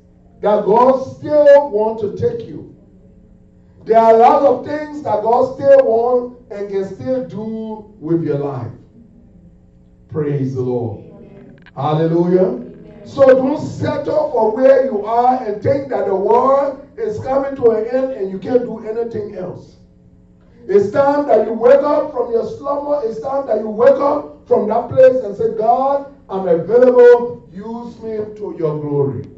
that 0.41 0.65
God 0.65 0.99
still 1.17 1.69
wants 1.69 2.01
to 2.01 2.15
take 2.17 2.47
you. 2.47 2.74
There 3.85 3.99
are 3.99 4.15
a 4.15 4.17
lot 4.17 4.41
of 4.41 4.65
things 4.65 5.03
that 5.03 5.21
God 5.21 5.53
still 5.53 5.85
wants 5.85 6.51
and 6.51 6.69
can 6.69 6.95
still 6.95 7.27
do 7.27 7.93
with 7.99 8.23
your 8.23 8.39
life. 8.39 8.71
Praise 10.09 10.55
the 10.55 10.61
Lord. 10.61 11.05
Amen. 11.05 11.59
Hallelujah. 11.75 12.45
Amen. 12.45 13.01
So 13.05 13.27
don't 13.27 13.61
settle 13.61 14.31
for 14.31 14.55
where 14.55 14.85
you 14.85 15.05
are 15.05 15.43
and 15.43 15.61
think 15.61 15.89
that 15.89 16.07
the 16.07 16.15
world 16.15 16.89
is 16.97 17.19
coming 17.19 17.55
to 17.57 17.71
an 17.71 17.85
end 17.87 18.11
and 18.13 18.31
you 18.31 18.39
can't 18.39 18.63
do 18.63 18.79
anything 18.79 19.35
else. 19.35 19.75
It's 20.67 20.89
time 20.89 21.27
that 21.27 21.45
you 21.45 21.53
wake 21.53 21.83
up 21.83 22.11
from 22.11 22.31
your 22.31 22.47
slumber. 22.57 23.01
It's 23.03 23.21
time 23.21 23.45
that 23.45 23.59
you 23.59 23.69
wake 23.69 23.99
up 23.99 24.47
from 24.47 24.67
that 24.69 24.89
place 24.89 25.23
and 25.23 25.37
say, 25.37 25.55
God, 25.55 26.11
I'm 26.27 26.47
available. 26.47 27.47
Use 27.53 27.99
me 27.99 28.17
to 28.37 28.55
your 28.57 28.81
glory. 28.81 29.29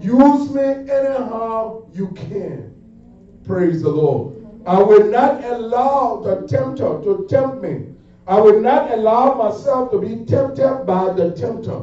Use 0.00 0.50
me 0.50 0.62
anyhow 0.62 1.84
you 1.92 2.08
can. 2.12 2.71
Praise 3.44 3.82
the 3.82 3.88
Lord. 3.88 4.36
I 4.66 4.80
will 4.80 5.10
not 5.10 5.42
allow 5.44 6.20
the 6.20 6.46
tempter 6.46 7.00
to 7.02 7.26
tempt 7.28 7.62
me. 7.62 7.86
I 8.26 8.40
will 8.40 8.60
not 8.60 8.92
allow 8.92 9.34
myself 9.34 9.90
to 9.90 9.98
be 9.98 10.24
tempted 10.24 10.84
by 10.86 11.12
the 11.12 11.32
tempter. 11.32 11.82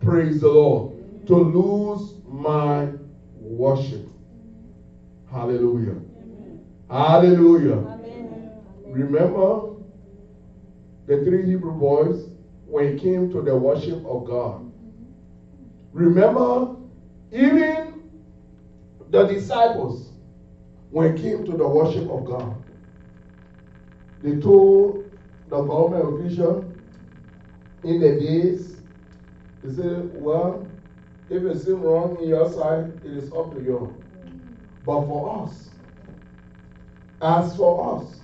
Praise 0.00 0.42
the 0.42 0.48
Lord. 0.48 1.26
To 1.26 1.34
lose 1.34 2.14
my 2.26 2.88
worship. 3.40 4.06
Hallelujah. 5.30 5.96
Hallelujah. 6.90 7.98
Remember 8.84 9.74
the 11.06 11.24
three 11.24 11.46
Hebrew 11.46 11.72
boys 11.72 12.28
when 12.66 12.86
it 12.86 13.00
came 13.00 13.30
to 13.32 13.40
the 13.40 13.56
worship 13.56 14.04
of 14.06 14.26
God. 14.26 14.70
Remember, 15.92 16.76
even 17.32 18.02
the 19.10 19.26
disciples, 19.26 20.10
when 20.90 21.14
it 21.14 21.20
came 21.20 21.44
to 21.44 21.52
the 21.52 21.66
worship 21.66 22.08
of 22.10 22.24
God, 22.24 22.62
they 24.22 24.36
told 24.36 25.10
the 25.48 25.60
government 25.62 26.20
official 26.20 26.64
in 27.84 28.00
the 28.00 28.20
days, 28.20 28.76
they 29.62 29.74
said, 29.74 30.10
well, 30.12 30.66
if 31.30 31.42
it 31.42 31.58
seems 31.58 31.80
wrong 31.80 32.16
in 32.20 32.28
your 32.28 32.50
side, 32.50 32.92
it 33.04 33.12
is 33.12 33.32
up 33.32 33.54
to 33.54 33.62
you. 33.62 34.02
But 34.84 35.06
for 35.06 35.42
us, 35.42 35.70
as 37.22 37.56
for 37.56 37.96
us, 37.96 38.20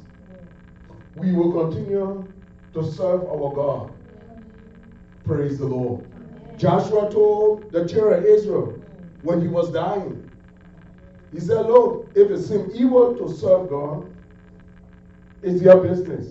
we 1.15 1.33
will 1.33 1.53
continue 1.53 2.27
to 2.75 2.93
serve 2.93 3.23
our 3.25 3.53
God. 3.55 3.93
Praise 5.25 5.59
the 5.59 5.67
Lord. 5.67 6.05
Joshua 6.57 7.11
told 7.11 7.73
the 7.73 7.87
children 7.87 8.21
of 8.21 8.25
Israel 8.25 8.81
when 9.23 9.41
he 9.41 9.49
was 9.49 9.71
dying, 9.71 10.22
he 11.33 11.41
said, 11.41 11.67
Lord, 11.67 12.09
if 12.15 12.31
it 12.31 12.43
seems 12.43 12.75
evil 12.75 13.17
to 13.17 13.35
serve 13.35 13.71
God, 13.71 14.15
it's 15.43 15.63
your 15.63 15.83
business. 15.83 16.29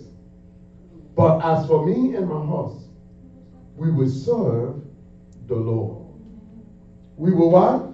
But 1.16 1.44
as 1.44 1.68
for 1.68 1.86
me 1.86 2.16
and 2.16 2.28
my 2.28 2.46
house, 2.46 2.86
we 3.76 3.92
will 3.92 4.10
serve 4.10 4.82
the 5.48 5.56
Lord. 5.56 6.08
We 7.18 7.32
will 7.32 7.50
what? 7.50 7.92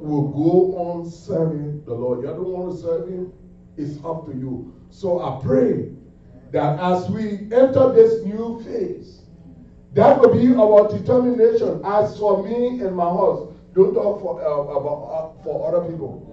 We 0.00 0.10
will 0.10 0.28
go 0.28 0.78
on 0.78 1.10
serving 1.10 1.84
the 1.84 1.94
Lord. 1.94 2.20
You 2.20 2.26
don't 2.26 2.48
want 2.48 2.76
to 2.76 2.82
serve 2.82 3.08
Him? 3.08 3.32
It's 3.76 4.04
up 4.04 4.26
to 4.26 4.32
you. 4.32 4.74
So 4.90 5.20
I 5.22 5.40
pray 5.42 5.92
that 6.50 6.78
as 6.80 7.08
we 7.08 7.48
enter 7.52 7.92
this 7.92 8.24
new 8.24 8.62
phase, 8.64 9.22
that 9.94 10.20
will 10.20 10.34
be 10.34 10.54
our 10.54 10.88
determination. 10.88 11.80
As 11.84 12.18
for 12.18 12.42
me 12.42 12.80
and 12.80 12.94
my 12.94 13.04
house, 13.04 13.55
don't 13.76 13.92
talk 13.92 14.20
for, 14.22 14.42
uh, 14.42 14.78
about, 14.78 15.02
uh, 15.04 15.42
for 15.42 15.68
other 15.68 15.90
people. 15.90 16.32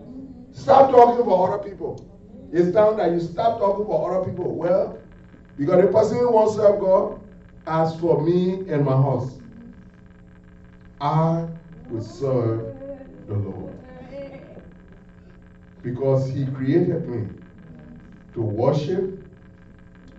Stop 0.54 0.92
talking 0.92 1.26
for 1.26 1.54
other 1.54 1.70
people. 1.70 2.10
It's 2.54 2.74
time 2.74 2.96
that 2.98 3.12
you 3.12 3.20
stop 3.20 3.60
talking 3.60 3.86
for 3.86 4.16
other 4.16 4.30
people. 4.30 4.56
Well, 4.56 5.02
because 5.58 5.82
the 5.82 5.92
person 5.92 6.20
who 6.20 6.32
wants 6.32 6.56
to 6.56 6.62
serve 6.62 6.80
God, 6.80 7.20
as 7.68 8.00
for 8.00 8.24
me 8.24 8.70
and 8.70 8.86
my 8.86 8.94
house, 8.94 9.40
I 11.02 11.48
will 11.90 12.02
serve 12.02 12.78
the 13.28 13.34
Lord. 13.34 13.78
Because 15.82 16.30
He 16.30 16.46
created 16.46 17.10
me 17.10 17.28
to 18.36 18.42
worship 18.42 19.20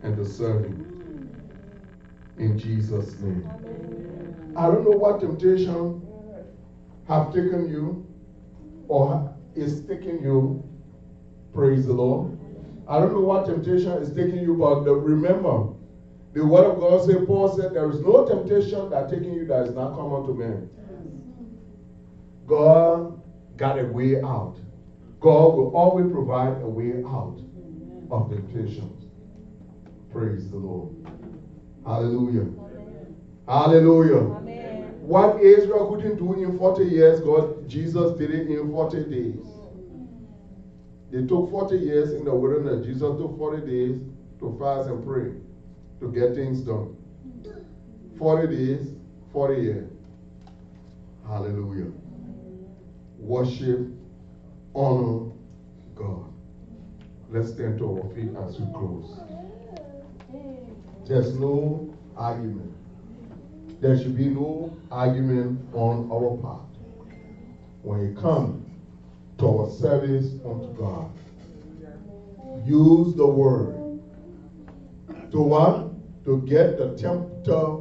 and 0.03 0.17
to 0.17 0.27
serve 0.27 0.65
Him. 0.67 1.31
In 2.37 2.59
Jesus' 2.59 3.19
name. 3.21 3.49
I 4.57 4.67
don't 4.67 4.85
know 4.85 4.97
what 4.97 5.21
temptation 5.21 6.03
have 7.09 7.33
taken 7.33 7.69
you 7.69 8.07
or 8.89 9.35
is 9.55 9.83
taking 9.87 10.23
you. 10.23 10.63
Praise 11.53 11.87
the 11.87 11.93
Lord. 11.93 12.39
I 12.87 12.99
don't 13.01 13.15
know 13.15 13.21
what 13.21 13.47
temptation 13.47 13.93
is 13.93 14.11
taking 14.11 14.43
you, 14.43 14.55
but 14.55 14.85
remember, 14.85 15.75
the 16.33 16.45
word 16.45 16.65
of 16.65 16.81
God 16.81 17.05
said, 17.05 17.27
Paul 17.27 17.49
said, 17.49 17.73
there 17.75 17.91
is 17.91 18.01
no 18.01 18.27
temptation 18.27 18.91
that 18.91 19.09
taking 19.09 19.35
you 19.35 19.47
that 19.47 19.67
is 19.69 19.75
not 19.75 19.95
common 19.95 20.25
to 20.25 20.35
man. 20.35 20.69
God 22.47 23.21
got 23.57 23.79
a 23.79 23.87
way 23.87 24.21
out. 24.23 24.57
God 25.21 25.55
will 25.55 25.71
always 25.75 26.11
provide 26.11 26.61
a 26.61 26.69
way 26.69 27.03
out 27.05 27.41
of 28.11 28.29
temptations. 28.29 29.07
Praise 30.13 30.51
the 30.51 30.57
Lord. 30.57 30.91
Hallelujah. 31.87 32.47
Hallelujah. 33.47 34.37
Amen. 34.37 34.64
What 35.05 35.43
Israel 35.43 35.95
couldn't 35.95 36.17
do 36.17 36.33
in 36.43 36.59
40 36.59 36.85
years, 36.85 37.21
God, 37.21 37.69
Jesus 37.69 38.17
did 38.17 38.31
it 38.31 38.49
in 38.49 38.73
40 38.73 39.05
days. 39.05 39.47
They 41.11 41.27
took 41.27 41.51
40 41.51 41.77
years 41.77 42.15
in 42.15 42.25
the 42.25 42.35
wilderness. 42.35 42.87
Jesus 42.87 43.19
took 43.19 43.37
40 43.37 43.67
days 43.67 44.01
to 44.41 44.57
fast 44.59 44.89
and 44.89 45.05
pray 45.05 45.33
to 46.01 46.11
get 46.11 46.35
things 46.35 46.63
done. 46.63 46.97
40 48.17 48.57
days, 48.57 48.95
40 49.31 49.63
years. 49.63 49.91
Hallelujah. 51.29 51.93
Worship, 53.19 53.81
honor 54.75 55.31
God. 55.95 56.33
Let's 57.29 57.51
stand 57.51 57.77
to 57.81 58.01
our 58.01 58.09
feet 58.15 58.31
as 58.43 58.59
we 58.59 58.73
close. 58.73 59.21
There's 61.07 61.35
no 61.35 61.95
argument. 62.17 62.75
There 63.85 63.99
should 63.99 64.17
be 64.17 64.31
no 64.31 64.75
argument 64.91 65.69
on 65.75 66.09
our 66.11 66.39
part. 66.39 66.63
When 67.83 68.01
it 68.01 68.17
comes 68.17 68.65
to 69.37 69.47
our 69.47 69.69
service 69.73 70.41
unto 70.43 70.73
God, 70.73 71.11
use 72.65 73.13
the 73.13 73.27
word 73.27 74.01
to 75.33 75.39
what? 75.39 76.25
To 76.25 76.47
get 76.47 76.79
the 76.79 76.97
tempter 76.97 77.77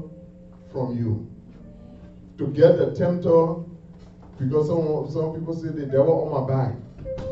from 0.74 0.97
you. 0.97 1.26
To 2.38 2.47
get 2.47 2.80
the 2.80 2.93
tempter, 2.93 3.64
because 4.38 4.68
some, 4.68 5.10
some 5.10 5.34
people 5.34 5.54
say 5.54 5.70
the 5.70 5.86
devil 5.86 6.20
on 6.26 6.43
my 6.43 6.54
back. 6.54 6.76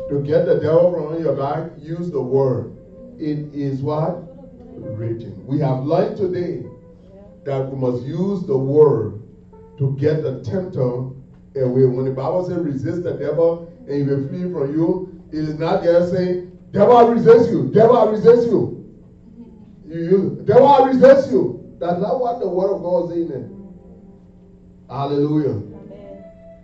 To 0.08 0.22
get 0.24 0.46
the 0.46 0.60
devil 0.60 0.94
from 0.94 1.22
your 1.22 1.36
back, 1.36 1.72
use 1.78 2.10
the 2.10 2.22
word. 2.22 2.74
It 3.18 3.52
is 3.52 3.82
what? 3.82 4.32
written. 4.78 5.46
We 5.46 5.60
have 5.60 5.84
learned 5.84 6.16
today 6.16 6.71
that 7.44 7.68
we 7.70 7.78
must 7.78 8.04
use 8.04 8.46
the 8.46 8.56
word 8.56 9.20
to 9.78 9.96
get 9.98 10.22
the 10.22 10.42
tempter 10.42 10.80
away. 10.80 11.84
When 11.86 12.04
the 12.04 12.12
Bible 12.12 12.46
says 12.46 12.58
resist 12.58 13.02
the 13.02 13.14
devil 13.14 13.68
and 13.88 13.90
he 13.90 14.02
will 14.02 14.28
flee 14.28 14.52
from 14.52 14.72
you, 14.72 15.22
it 15.32 15.38
is 15.38 15.58
not 15.58 15.82
just 15.82 16.12
saying, 16.12 16.56
devil 16.72 16.96
I 16.96 17.02
resist 17.04 17.50
you, 17.50 17.70
devil 17.72 17.96
I 17.96 18.10
resist 18.10 18.48
you. 18.48 18.78
You 19.86 19.98
use 19.98 20.46
devil 20.46 20.68
I 20.68 20.86
resist 20.86 21.30
you. 21.30 21.76
That's 21.78 21.98
not 21.98 22.20
what 22.20 22.38
the 22.38 22.48
word 22.48 22.76
of 22.76 22.82
God 22.82 23.12
is 23.12 23.28
saying. 23.28 23.74
Hallelujah. 24.88 25.68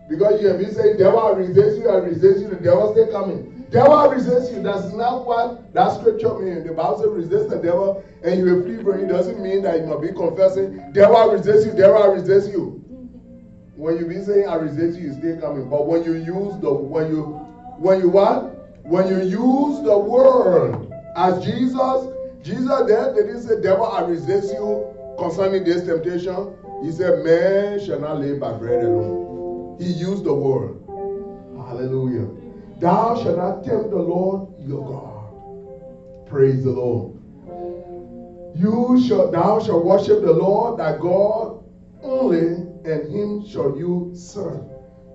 Because 0.09 0.41
you 0.41 0.49
have 0.49 0.59
been 0.59 0.75
saying, 0.75 0.97
devil 0.97 1.19
I 1.19 1.31
resist 1.31 1.79
you, 1.79 1.91
I 1.91 1.97
resist 1.97 2.41
you, 2.41 2.49
the 2.49 2.57
devil 2.57 2.93
still 2.93 3.09
coming. 3.09 3.58
Devil 3.71 4.11
resists 4.11 4.53
you. 4.53 4.63
That's 4.63 4.93
not 4.95 5.27
what 5.27 5.73
that 5.75 6.01
scripture 6.01 6.39
means. 6.39 6.67
The 6.67 6.73
Bible 6.73 6.99
says 6.99 7.11
resist 7.11 7.51
the 7.51 7.57
devil 7.57 8.03
and 8.25 8.39
you 8.39 8.45
will 8.45 8.63
flee 8.63 8.83
from 8.83 9.01
him. 9.01 9.09
Doesn't 9.09 9.43
mean 9.43 9.63
that 9.63 9.81
you 9.81 9.87
must 9.87 10.03
be 10.03 10.09
confessing, 10.09 10.93
devil 10.93 11.31
resists 11.31 11.67
you, 11.67 11.73
devil 11.73 12.13
resists 12.13 12.49
you. 12.51 12.83
When 13.77 13.99
you 13.99 14.07
be 14.07 14.21
saying 14.23 14.49
I 14.49 14.55
resist 14.55 14.99
you, 14.99 15.09
you 15.09 15.13
still 15.13 15.41
coming. 15.41 15.69
But 15.69 15.87
when 15.87 16.03
you 16.03 16.15
use 16.15 16.59
the 16.61 16.73
when 16.73 17.11
you 17.11 17.23
when 17.79 18.01
you 18.01 18.09
what? 18.09 18.55
When 18.85 19.07
you 19.09 19.19
use 19.19 19.83
the 19.83 19.99
word 19.99 20.91
as 21.15 21.45
Jesus, 21.45 22.09
Jesus 22.43 22.83
there, 22.87 23.13
they 23.13 23.23
didn't 23.23 23.43
say, 23.43 23.61
Devil, 23.61 23.87
I 23.87 24.01
resist 24.01 24.53
you 24.55 24.87
concerning 25.19 25.65
this 25.65 25.85
temptation. 25.85 26.57
He 26.83 26.93
said, 26.93 27.25
Man 27.25 27.85
shall 27.85 28.01
not 28.01 28.19
live 28.19 28.41
by 28.41 28.53
bread 28.53 28.85
alone. 28.85 29.77
He 29.79 29.93
used 29.93 30.25
the 30.25 30.33
word. 30.33 30.81
Hallelujah. 31.67 32.48
Thou 32.79 33.21
shalt 33.21 33.37
not 33.37 33.65
tempt 33.65 33.91
the 33.91 33.97
Lord 33.97 34.49
your 34.61 34.85
God. 34.85 36.27
Praise 36.29 36.63
the 36.63 36.71
Lord. 36.71 37.19
You 38.55 39.03
shall 39.07 39.31
thou 39.31 39.61
shalt 39.61 39.85
worship 39.85 40.21
the 40.21 40.33
Lord 40.33 40.79
thy 40.79 40.97
God 40.97 41.65
only, 42.03 42.69
and 42.85 43.13
him 43.13 43.47
shall 43.49 43.77
you 43.77 44.13
serve. 44.15 44.65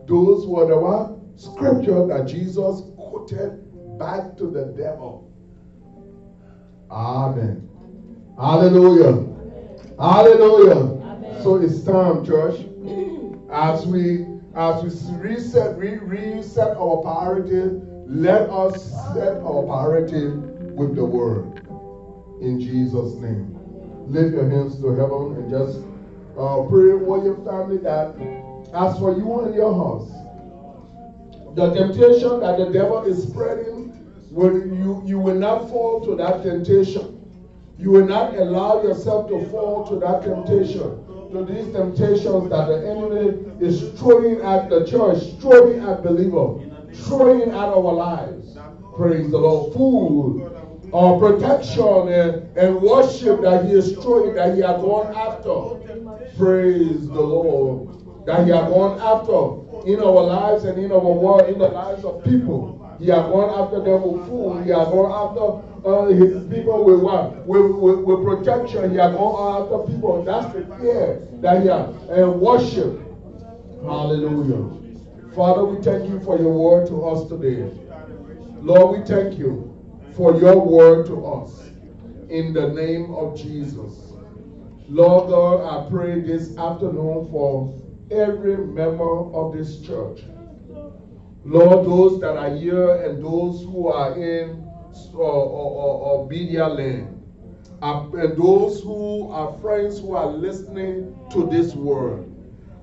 Those 0.08 0.46
were 0.46 0.68
the 0.68 0.78
what? 0.78 1.20
Scripture 1.40 2.06
that 2.08 2.28
Jesus 2.28 2.82
quoted 2.96 3.98
back 3.98 4.36
to 4.38 4.50
the 4.50 4.74
devil. 4.78 5.32
Amen. 6.92 7.70
Hallelujah. 8.38 9.26
Hallelujah. 10.00 11.02
Amen. 11.04 11.44
So 11.44 11.56
it's 11.56 11.84
time, 11.84 12.26
church, 12.26 12.60
as 13.52 13.86
we 13.86 14.33
as 14.56 14.84
we 14.84 15.16
reset, 15.18 15.78
re 15.78 15.98
reset 15.98 16.78
our 16.78 17.02
priority, 17.02 17.82
let 18.06 18.50
us 18.50 18.92
set 19.14 19.38
our 19.38 19.64
priority 19.64 20.28
with 20.28 20.96
the 20.96 21.04
word. 21.04 21.60
In 22.42 22.60
Jesus' 22.60 23.16
name. 23.16 23.58
Lift 24.08 24.34
your 24.34 24.50
hands 24.50 24.80
to 24.82 24.90
heaven 24.90 25.36
and 25.38 25.50
just 25.50 25.80
uh, 26.38 26.64
pray 26.70 27.00
for 27.06 27.24
your 27.24 27.38
family 27.46 27.78
that 27.78 28.14
as 28.74 28.98
for 29.00 29.16
you 29.16 29.42
and 29.42 29.56
your 29.56 29.74
house, 29.74 30.12
the 31.56 31.74
temptation 31.74 32.40
that 32.40 32.58
the 32.58 32.70
devil 32.72 33.04
is 33.04 33.24
spreading, 33.24 33.94
will, 34.32 34.58
you, 34.58 35.04
you 35.06 35.20
will 35.20 35.36
not 35.36 35.70
fall 35.70 36.04
to 36.06 36.16
that 36.16 36.44
temptation. 36.44 37.22
You 37.78 37.92
will 37.92 38.08
not 38.08 38.36
allow 38.36 38.82
yourself 38.82 39.30
to 39.30 39.46
fall 39.50 39.88
to 39.88 40.00
that 40.00 40.24
temptation, 40.24 41.04
to 41.34 41.44
these 41.46 41.74
temptations 41.74 42.50
that 42.50 42.68
the 42.68 42.88
enemy 42.88 43.44
is 43.60 43.92
throwing 44.00 44.40
at 44.42 44.70
the 44.70 44.86
church, 44.86 45.40
throwing 45.42 45.80
at 45.80 46.04
believers, 46.04 46.62
throwing 47.08 47.50
at 47.50 47.56
our 47.56 47.94
lives. 47.94 48.56
Praise 48.96 49.32
the 49.32 49.40
Lord. 49.40 49.74
Food, 49.74 50.54
or 50.92 51.20
protection 51.20 52.08
and, 52.10 52.56
and 52.56 52.80
worship 52.80 53.42
that 53.42 53.66
he 53.66 53.72
is 53.72 53.94
throwing, 53.94 54.36
that 54.36 54.54
he 54.54 54.62
has 54.62 54.80
gone 54.80 55.12
after. 55.16 56.38
Praise 56.38 57.08
the 57.08 57.22
Lord. 57.22 58.26
That 58.28 58.46
he 58.46 58.52
has 58.52 58.70
gone 58.70 59.00
after 59.02 59.88
in 59.88 60.00
our 60.00 60.24
lives 60.24 60.66
and 60.66 60.78
in 60.78 60.92
our 60.92 61.00
world, 61.00 61.50
in 61.50 61.58
the 61.58 61.68
lives 61.68 62.06
of 62.06 62.24
people. 62.24 62.80
He 63.00 63.08
has 63.08 63.24
gone 63.24 63.50
after 63.60 63.80
them 63.80 64.04
with 64.04 64.28
food. 64.28 64.66
He 64.66 64.70
has 64.70 64.88
gone 64.88 65.12
after 65.12 65.73
uh, 65.86 66.06
his 66.06 66.48
people 66.48 66.84
with 66.86 67.02
what? 67.02 67.46
With, 67.46 67.72
with, 67.72 68.00
with 68.00 68.24
protection. 68.24 68.92
He 68.92 68.98
has 68.98 69.14
gone 69.14 69.64
after 69.64 69.92
people. 69.92 70.24
That's 70.24 70.54
the 70.54 70.64
fear 70.78 71.28
that 71.42 71.62
he 71.62 71.68
has. 71.68 71.94
And 72.10 72.40
worship. 72.40 73.00
Hallelujah. 73.84 74.80
Father, 75.36 75.66
we 75.66 75.84
thank 75.84 76.10
you 76.10 76.20
for 76.22 76.40
your 76.40 76.54
word 76.54 76.88
to 76.88 77.06
us 77.06 77.28
today. 77.28 77.70
Lord, 78.62 79.00
we 79.00 79.06
thank 79.06 79.38
you 79.38 79.70
for 80.16 80.40
your 80.40 80.60
word 80.66 81.06
to 81.08 81.26
us. 81.26 81.70
In 82.30 82.54
the 82.54 82.70
name 82.70 83.14
of 83.14 83.38
Jesus. 83.38 84.14
Lord 84.88 85.30
God, 85.30 85.62
I 85.66 85.90
pray 85.90 86.22
this 86.22 86.58
afternoon 86.58 87.28
for 87.30 87.74
every 88.12 88.58
member 88.58 89.34
of 89.34 89.54
this 89.54 89.82
church. 89.82 90.22
Lord, 91.44 91.86
those 91.86 92.22
that 92.22 92.38
are 92.38 92.56
here 92.56 93.04
and 93.04 93.24
those 93.24 93.64
who 93.64 93.88
are 93.88 94.16
in 94.16 94.63
uh, 95.14 95.18
or, 95.18 96.22
uh, 96.22 96.24
uh, 96.24 96.28
media 96.28 96.68
land, 96.68 97.20
and 97.82 98.38
those 98.38 98.82
who 98.82 99.30
are 99.32 99.58
friends 99.60 100.00
who 100.00 100.16
are 100.16 100.28
listening 100.28 101.16
to 101.32 101.48
this 101.50 101.74
word. 101.74 102.30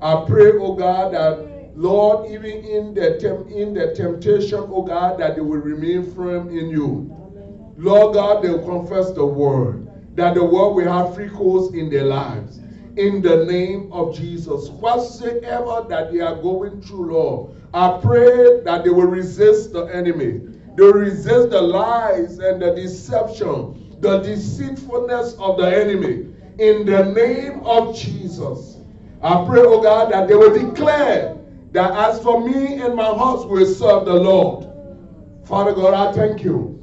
I 0.02 0.24
pray, 0.26 0.52
oh 0.52 0.74
God, 0.74 1.12
that 1.14 1.76
Lord, 1.76 2.30
even 2.30 2.64
in 2.64 2.94
the 2.94 3.16
in 3.48 3.74
the 3.74 3.94
temptation, 3.94 4.58
oh 4.58 4.82
God, 4.82 5.18
that 5.20 5.36
they 5.36 5.40
will 5.42 5.61
remain 5.61 6.12
firm 6.14 6.48
in 6.48 6.68
you. 6.68 7.16
Lord 7.76 8.14
God, 8.14 8.42
they 8.42 8.50
will 8.50 8.64
confess 8.64 9.12
the 9.12 9.24
word, 9.24 9.88
that 10.16 10.34
the 10.34 10.44
word 10.44 10.74
will 10.74 10.92
have 10.92 11.14
free 11.14 11.30
course 11.30 11.72
in 11.72 11.88
their 11.88 12.04
lives. 12.04 12.58
In 12.96 13.22
the 13.22 13.44
name 13.46 13.90
of 13.92 14.14
Jesus, 14.14 14.68
whatsoever 14.68 15.86
that 15.88 16.12
they 16.12 16.20
are 16.20 16.34
going 16.34 16.82
through, 16.82 17.12
Lord, 17.12 17.54
I 17.72 17.98
pray 18.02 18.61
that 18.64 18.84
they 18.84 18.90
will 18.90 19.06
resist 19.06 19.72
the 19.72 19.84
enemy. 19.84 20.40
They 20.80 20.90
resist 20.90 21.50
the 21.50 21.60
lies 21.60 22.38
and 22.38 22.62
the 22.62 22.70
deception, 22.70 23.98
the 24.00 24.20
deceitfulness 24.20 25.34
of 25.34 25.58
the 25.58 25.66
enemy. 25.66 26.32
In 26.58 26.86
the 26.86 27.04
name 27.12 27.60
of 27.66 27.94
Jesus, 27.94 28.78
I 29.20 29.44
pray, 29.44 29.60
oh 29.60 29.82
God, 29.82 30.10
that 30.10 30.26
they 30.26 30.34
will 30.34 30.54
declare 30.54 31.36
that 31.72 31.92
as 31.92 32.22
for 32.22 32.40
me 32.40 32.80
and 32.80 32.94
my 32.94 33.04
house 33.04 33.44
will 33.44 33.66
serve 33.66 34.06
the 34.06 34.14
Lord. 34.14 34.68
Father 35.44 35.74
God, 35.74 35.92
I 35.92 36.14
thank 36.14 36.42
you. 36.42 36.78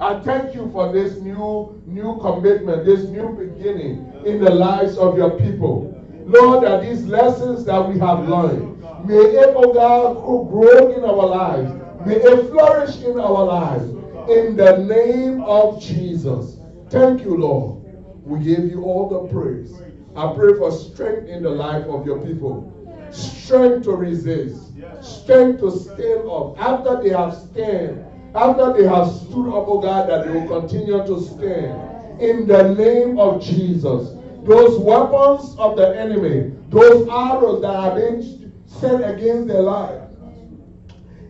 I 0.00 0.20
thank 0.20 0.54
you 0.54 0.70
for 0.70 0.92
this 0.92 1.16
new, 1.16 1.82
new 1.84 2.20
commitment, 2.20 2.86
this 2.86 3.02
new 3.06 3.30
beginning 3.30 4.22
in 4.24 4.38
the 4.40 4.50
lives 4.50 4.96
of 4.96 5.18
your 5.18 5.30
people. 5.30 5.88
Lord, 6.26 6.62
that 6.62 6.82
these 6.82 7.06
lessons 7.06 7.64
that 7.64 7.88
we 7.88 7.98
have 7.98 8.28
learned, 8.28 8.80
may 9.04 9.16
it, 9.16 9.52
oh 9.56 9.72
God, 9.74 10.14
grow 10.48 10.94
in 10.94 11.02
our 11.02 11.26
lives. 11.26 11.81
May 12.06 12.16
it 12.16 12.50
flourish 12.50 12.96
in 13.02 13.18
our 13.18 13.44
lives. 13.44 13.88
In 14.28 14.56
the 14.56 14.78
name 14.78 15.42
of 15.42 15.80
Jesus. 15.80 16.56
Thank 16.90 17.22
you, 17.22 17.36
Lord. 17.36 17.82
We 18.24 18.44
give 18.44 18.64
you 18.70 18.84
all 18.84 19.08
the 19.08 19.32
praise. 19.32 19.72
I 20.16 20.32
pray 20.34 20.54
for 20.58 20.70
strength 20.70 21.28
in 21.28 21.42
the 21.42 21.50
life 21.50 21.86
of 21.86 22.04
your 22.04 22.18
people. 22.24 22.68
Strength 23.10 23.84
to 23.84 23.92
resist. 23.92 24.72
Strength 25.00 25.60
to 25.60 25.70
stand 25.70 26.28
up. 26.28 26.58
After 26.58 27.02
they 27.02 27.10
have 27.10 27.34
stand, 27.34 28.04
after 28.34 28.72
they 28.72 28.86
have 28.86 29.08
stood 29.08 29.48
up, 29.48 29.66
oh 29.68 29.80
God, 29.80 30.08
that 30.08 30.26
they 30.26 30.32
will 30.32 30.60
continue 30.60 31.04
to 31.06 31.20
stand. 31.20 32.20
In 32.20 32.46
the 32.46 32.74
name 32.74 33.18
of 33.18 33.42
Jesus. 33.42 34.16
Those 34.44 34.78
weapons 34.80 35.56
of 35.56 35.76
the 35.76 35.96
enemy, 35.98 36.52
those 36.68 37.08
arrows 37.08 37.62
that 37.62 37.74
are 37.74 37.94
being 37.94 38.52
sent 38.66 39.04
against 39.04 39.46
their 39.46 39.62
life. 39.62 40.01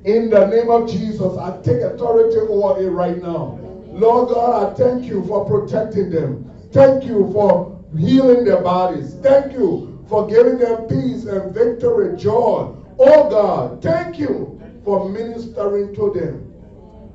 In 0.05 0.31
the 0.31 0.47
name 0.47 0.69
of 0.69 0.91
Jesus, 0.91 1.39
I 1.39 1.61
take 1.63 1.81
authority 1.81 2.39
over 2.39 2.83
it 2.83 2.91
right 2.91 3.23
now. 3.23 3.59
Lord 3.87 4.31
God, 4.31 4.73
I 4.73 4.75
thank 4.75 5.05
you 5.05 5.25
for 5.27 5.45
protecting 5.45 6.11
them. 6.11 6.51
Thank 6.73 7.05
you 7.05 7.31
for 7.33 7.79
healing 7.97 8.45
their 8.45 8.63
bodies. 8.63 9.15
Thank 9.23 9.53
you 9.53 10.05
for 10.09 10.27
giving 10.27 10.59
them 10.59 10.89
peace 10.89 11.25
and 11.27 11.55
victory, 11.55 12.17
joy. 12.17 12.75
Oh 12.99 13.31
God, 13.31 13.81
thank 13.81 14.19
you 14.19 14.61
for 14.85 15.09
ministering 15.09 15.95
to 15.95 16.11
them. 16.11 16.53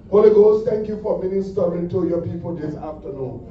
Holy 0.09 0.29
Ghost, 0.29 0.69
thank 0.69 0.87
you 0.87 1.01
for 1.01 1.21
ministering 1.21 1.89
to 1.89 2.07
your 2.07 2.21
people 2.21 2.55
this 2.55 2.75
afternoon. 2.75 3.45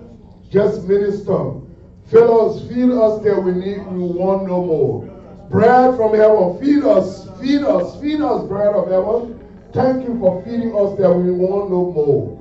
Just 0.50 0.84
minister. 0.84 1.60
Fill 2.06 2.50
us, 2.50 2.66
feed 2.68 2.90
us 2.90 3.22
till 3.22 3.42
we 3.42 3.52
need, 3.52 3.86
we 3.88 3.98
want 3.98 4.46
no 4.46 4.64
more. 4.64 5.02
Bread 5.50 5.96
from 5.96 6.14
heaven, 6.14 6.58
feed 6.58 6.84
us, 6.84 7.25
feed 7.40 7.62
us, 7.62 8.00
feed 8.00 8.20
us, 8.20 8.44
bread 8.48 8.74
of 8.74 8.88
heaven. 8.88 9.40
Thank 9.72 10.08
you 10.08 10.18
for 10.18 10.42
feeding 10.44 10.74
us 10.74 10.96
till 10.96 11.20
we 11.20 11.30
want 11.32 11.70
no 11.70 11.92
more. 11.92 12.36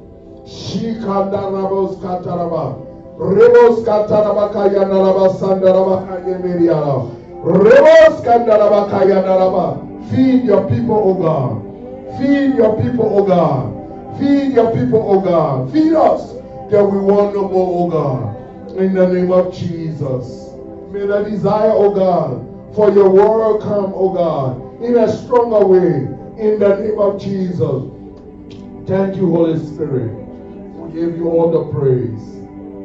Shikandarabos 0.46 2.00
kataraba. 2.02 2.82
Rebos 3.18 3.84
kataraba 3.86 4.52
kayanaraba 4.54 5.30
sandaraba 5.40 6.08
kayemiriara. 6.08 7.10
Rebos 7.44 8.22
kandaraba 8.24 8.90
kayanaraba. 8.90 9.82
Feed 10.12 10.46
your 10.46 10.70
people, 10.70 10.96
O 10.96 11.14
God. 11.16 12.20
Feed 12.20 12.56
your 12.56 12.76
people, 12.82 13.20
O 13.20 13.24
God. 13.24 13.76
Feed 14.20 14.54
your 14.54 14.72
people, 14.72 15.04
oh 15.06 15.20
God. 15.20 15.72
Feed 15.74 15.94
us 15.94 16.32
that 16.72 16.84
we 16.86 17.00
want 17.00 17.36
no 17.36 17.50
more, 17.50 17.84
oh 17.84 17.90
God. 17.90 18.78
In 18.78 18.94
the 18.94 19.08
name 19.08 19.30
of 19.32 19.54
Jesus. 19.54 20.54
May 20.90 21.06
the 21.06 21.24
desire, 21.24 21.72
oh 21.72 21.94
God, 21.94 22.74
for 22.74 22.92
your 22.92 23.10
word 23.10 23.62
come, 23.62 23.92
oh 23.94 24.14
God, 24.14 24.65
in 24.82 24.98
a 24.98 25.12
stronger 25.12 25.66
way. 25.66 26.12
In 26.38 26.60
the 26.60 26.76
name 26.78 27.00
of 27.00 27.22
Jesus. 27.22 27.92
Thank 28.88 29.16
you, 29.16 29.30
Holy 29.30 29.58
Spirit. 29.66 30.12
We 30.12 31.00
give 31.00 31.18
you 31.18 31.30
all 31.30 31.50
the 31.50 31.72
praise. 31.72 32.36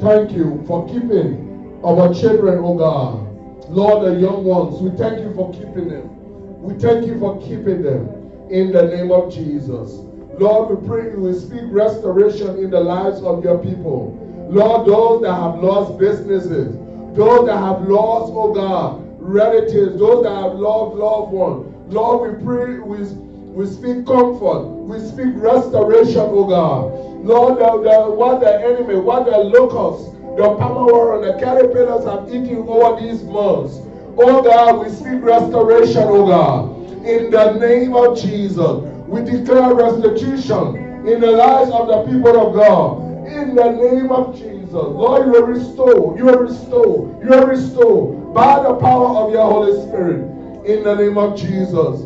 Thank 0.00 0.32
you 0.32 0.62
for 0.66 0.86
keeping 0.88 1.80
our 1.84 2.14
children, 2.14 2.60
oh 2.62 2.74
God. 2.78 3.26
Lord, 3.68 4.06
the 4.06 4.20
young 4.20 4.44
ones, 4.44 4.80
we 4.80 4.96
thank 4.96 5.20
you 5.20 5.34
for 5.34 5.52
keeping 5.52 5.88
them. 5.88 6.62
We 6.62 6.74
thank 6.74 7.06
you 7.06 7.18
for 7.18 7.40
keeping 7.40 7.82
them 7.82 8.08
in 8.50 8.72
the 8.72 8.82
name 8.82 9.10
of 9.10 9.32
Jesus. 9.32 9.92
Lord, 10.38 10.80
we 10.80 10.88
pray 10.88 11.10
you 11.10 11.20
will 11.20 11.38
speak 11.38 11.64
restoration 11.66 12.58
in 12.58 12.70
the 12.70 12.80
lives 12.80 13.20
of 13.22 13.44
your 13.44 13.58
people. 13.58 14.16
Lord, 14.50 14.86
those 14.88 15.22
that 15.22 15.34
have 15.34 15.62
lost 15.62 15.98
businesses, 15.98 16.74
those 17.14 17.46
that 17.46 17.58
have 17.58 17.82
lost, 17.86 18.32
oh 18.34 18.54
God, 18.54 19.06
relatives, 19.20 19.98
those 19.98 20.24
that 20.24 20.34
have 20.34 20.54
lost 20.54 20.96
loved 20.96 21.32
ones. 21.32 21.69
Lord, 21.90 22.38
we 22.38 22.44
pray, 22.44 22.78
we, 22.78 23.02
we 23.02 23.66
speak 23.66 24.06
comfort, 24.06 24.62
we 24.62 25.00
speak 25.00 25.34
restoration, 25.34 26.22
oh 26.22 26.46
God. 26.46 26.92
Lord, 27.24 27.58
the, 27.58 27.90
the, 27.90 28.10
what 28.10 28.38
the 28.38 28.60
enemy, 28.62 28.94
what 28.94 29.24
the 29.24 29.36
locusts, 29.36 30.12
the 30.36 30.54
palmer 30.56 31.16
and 31.16 31.24
the 31.24 31.44
caterpillars 31.44 32.04
have 32.04 32.28
eaten 32.28 32.58
over 32.68 33.00
these 33.00 33.24
months. 33.24 33.80
Oh 34.16 34.40
God, 34.40 34.86
we 34.86 34.88
speak 34.88 35.20
restoration, 35.20 36.04
oh 36.06 36.26
God. 36.28 36.76
In 37.04 37.32
the 37.32 37.54
name 37.54 37.96
of 37.96 38.16
Jesus. 38.16 38.86
We 39.08 39.22
declare 39.22 39.74
restitution 39.74 40.76
in 41.08 41.20
the 41.20 41.32
lives 41.32 41.72
of 41.72 41.88
the 41.88 42.04
people 42.04 42.38
of 42.38 42.54
God. 42.54 43.26
In 43.26 43.56
the 43.56 43.68
name 43.68 44.12
of 44.12 44.38
Jesus. 44.38 44.72
Lord, 44.72 45.26
you 45.26 45.32
will 45.32 45.46
restore. 45.46 46.16
You 46.16 46.26
will 46.26 46.38
restore. 46.38 47.20
You 47.20 47.30
will 47.30 47.46
restore 47.48 48.14
by 48.32 48.62
the 48.62 48.74
power 48.76 49.26
of 49.26 49.32
your 49.32 49.50
Holy 49.50 49.72
Spirit. 49.88 50.39
In 50.70 50.84
the 50.84 50.94
name 50.94 51.18
of 51.18 51.36
Jesus. 51.36 52.02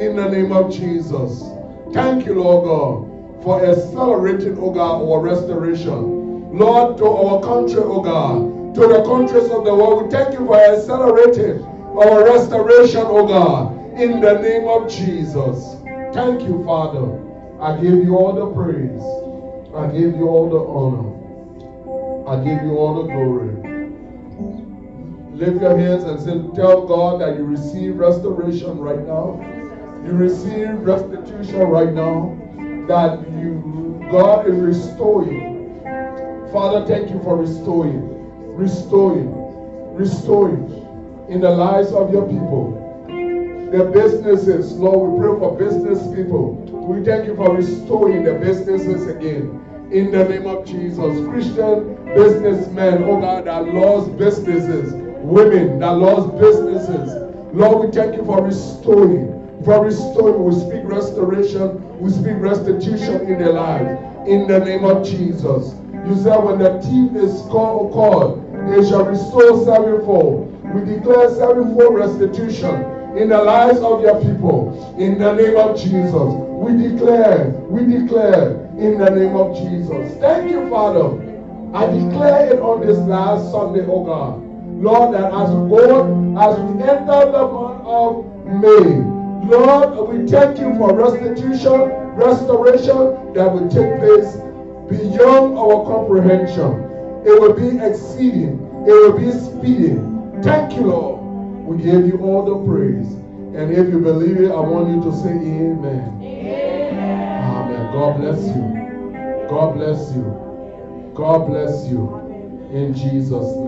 In 0.00 0.16
the 0.16 0.30
name 0.30 0.50
of 0.50 0.72
Jesus. 0.72 1.44
Thank 1.92 2.24
you, 2.24 2.40
Lord 2.40 2.64
God, 2.64 3.42
for 3.42 3.62
accelerating, 3.62 4.56
oh 4.58 4.70
God, 4.70 5.02
our 5.02 5.20
restoration. 5.20 6.56
Lord, 6.56 6.96
to 6.96 7.04
our 7.04 7.42
country, 7.42 7.82
oh 7.84 8.00
God, 8.00 8.74
to 8.76 8.80
the 8.80 9.04
countries 9.04 9.50
of 9.50 9.66
the 9.66 9.74
world, 9.74 10.04
we 10.04 10.10
thank 10.10 10.32
you 10.32 10.46
for 10.46 10.56
accelerating 10.56 11.62
our 11.62 12.24
restoration, 12.24 13.02
oh 13.04 13.26
God, 13.26 13.76
in 14.00 14.22
the 14.22 14.40
name 14.40 14.66
of 14.66 14.90
Jesus. 14.90 15.76
Thank 16.14 16.48
you, 16.48 16.64
Father. 16.64 17.12
I 17.60 17.76
give 17.76 18.02
you 18.02 18.16
all 18.16 18.32
the 18.32 18.46
praise. 18.56 19.04
I 19.76 19.86
give 19.92 20.16
you 20.16 20.30
all 20.30 20.48
the 20.48 20.64
honor. 20.64 21.12
I 22.26 22.42
give 22.42 22.64
you 22.64 22.78
all 22.78 23.02
the 23.02 23.12
glory. 23.12 23.67
Lift 25.38 25.62
your 25.62 25.78
hands 25.78 26.02
and 26.02 26.18
say, 26.18 26.32
tell 26.56 26.84
God 26.84 27.20
that 27.20 27.36
you 27.36 27.44
receive 27.44 27.94
restoration 27.94 28.76
right 28.80 29.06
now. 29.06 29.38
You 30.04 30.10
receive 30.10 30.80
restitution 30.80 31.60
right 31.60 31.92
now. 31.92 32.36
That 32.88 33.20
you, 33.38 34.04
God 34.10 34.48
is 34.48 34.56
restoring. 34.56 35.80
Father, 36.52 36.84
thank 36.88 37.10
you 37.10 37.22
for 37.22 37.36
restoring, 37.36 38.02
restoring, 38.56 39.32
restoring 39.94 40.66
in 41.28 41.40
the 41.40 41.50
lives 41.50 41.92
of 41.92 42.12
your 42.12 42.26
people. 42.26 42.74
The 43.70 43.84
businesses, 43.94 44.72
Lord, 44.72 45.12
we 45.12 45.20
pray 45.20 45.38
for 45.38 45.56
business 45.56 46.02
people. 46.16 46.54
We 46.72 47.04
thank 47.04 47.26
you 47.26 47.36
for 47.36 47.54
restoring 47.54 48.24
the 48.24 48.34
businesses 48.34 49.06
again 49.06 49.64
in 49.92 50.10
the 50.10 50.24
name 50.24 50.48
of 50.48 50.66
Jesus. 50.66 51.28
Christian 51.28 51.94
businessmen, 52.06 53.04
oh 53.04 53.20
God, 53.20 53.44
that 53.44 53.72
lost 53.72 54.16
businesses, 54.16 55.07
women 55.22 55.78
that 55.80 55.92
lost 55.92 56.38
businesses. 56.38 57.14
Lord, 57.52 57.86
we 57.86 57.92
thank 57.92 58.16
you 58.16 58.24
for 58.24 58.42
restoring. 58.42 59.34
For 59.64 59.84
restoring, 59.84 60.44
we 60.44 60.54
speak 60.54 60.84
restoration, 60.84 61.98
we 61.98 62.10
speak 62.10 62.36
restitution 62.38 63.22
in 63.22 63.38
their 63.38 63.52
lives. 63.52 64.00
In 64.28 64.46
the 64.46 64.60
name 64.60 64.84
of 64.84 65.04
Jesus. 65.04 65.74
You 66.06 66.16
said 66.22 66.38
when 66.38 66.58
the 66.58 66.80
thief 66.82 67.22
is 67.22 67.42
called, 67.50 67.92
called 67.92 68.44
they 68.70 68.86
shall 68.88 69.04
restore 69.04 69.64
sevenfold. 69.64 70.54
We 70.74 70.94
declare 70.94 71.34
sevenfold 71.34 71.94
restitution 71.94 72.74
in 73.16 73.30
the 73.30 73.42
lives 73.42 73.80
of 73.80 74.02
your 74.02 74.20
people. 74.20 74.96
In 74.98 75.18
the 75.18 75.32
name 75.32 75.56
of 75.56 75.78
Jesus. 75.78 76.34
We 76.58 76.88
declare, 76.88 77.48
we 77.68 77.84
declare 77.86 78.68
in 78.78 78.98
the 78.98 79.10
name 79.10 79.36
of 79.36 79.56
Jesus. 79.56 80.18
Thank 80.18 80.50
you, 80.50 80.68
Father. 80.68 81.24
I 81.74 81.86
declare 81.86 82.54
it 82.54 82.60
on 82.60 82.86
this 82.86 82.98
last 82.98 83.50
Sunday, 83.50 83.84
oh 83.86 84.04
God. 84.04 84.47
Lord, 84.78 85.14
that 85.14 85.32
as 85.32 85.50
we 85.50 85.78
as 86.38 86.58
we 86.60 86.82
enter 86.82 87.32
the 87.32 87.48
month 87.50 87.82
of 87.84 88.24
May, 88.46 89.18
Lord, 89.48 90.08
we 90.08 90.28
thank 90.30 90.58
you 90.58 90.72
for 90.76 90.94
restitution, 90.94 91.80
restoration 92.14 93.32
that 93.34 93.52
will 93.52 93.68
take 93.68 93.98
place 93.98 94.36
beyond 94.88 95.58
our 95.58 95.84
comprehension. 95.84 96.84
It 97.26 97.40
will 97.40 97.54
be 97.54 97.84
exceeding, 97.84 98.60
it 98.86 98.92
will 98.92 99.18
be 99.18 99.32
speeding. 99.32 100.40
Thank 100.44 100.74
you, 100.74 100.86
Lord. 100.86 101.66
We 101.66 101.82
give 101.82 102.06
you 102.06 102.18
all 102.20 102.44
the 102.44 102.64
praise. 102.64 103.12
And 103.58 103.72
if 103.72 103.88
you 103.88 103.98
believe 103.98 104.40
it, 104.40 104.52
I 104.52 104.60
want 104.60 104.94
you 104.94 105.10
to 105.10 105.16
say 105.16 105.30
amen. 105.30 106.22
Amen. 106.22 107.44
Amen. 107.44 107.92
God 107.92 108.18
bless 108.18 108.46
you. 108.46 109.48
God 109.50 109.74
bless 109.74 110.14
you. 110.14 111.12
God 111.14 111.48
bless 111.48 111.88
you. 111.88 112.14
In 112.72 112.94
Jesus' 112.94 113.56
name. 113.56 113.67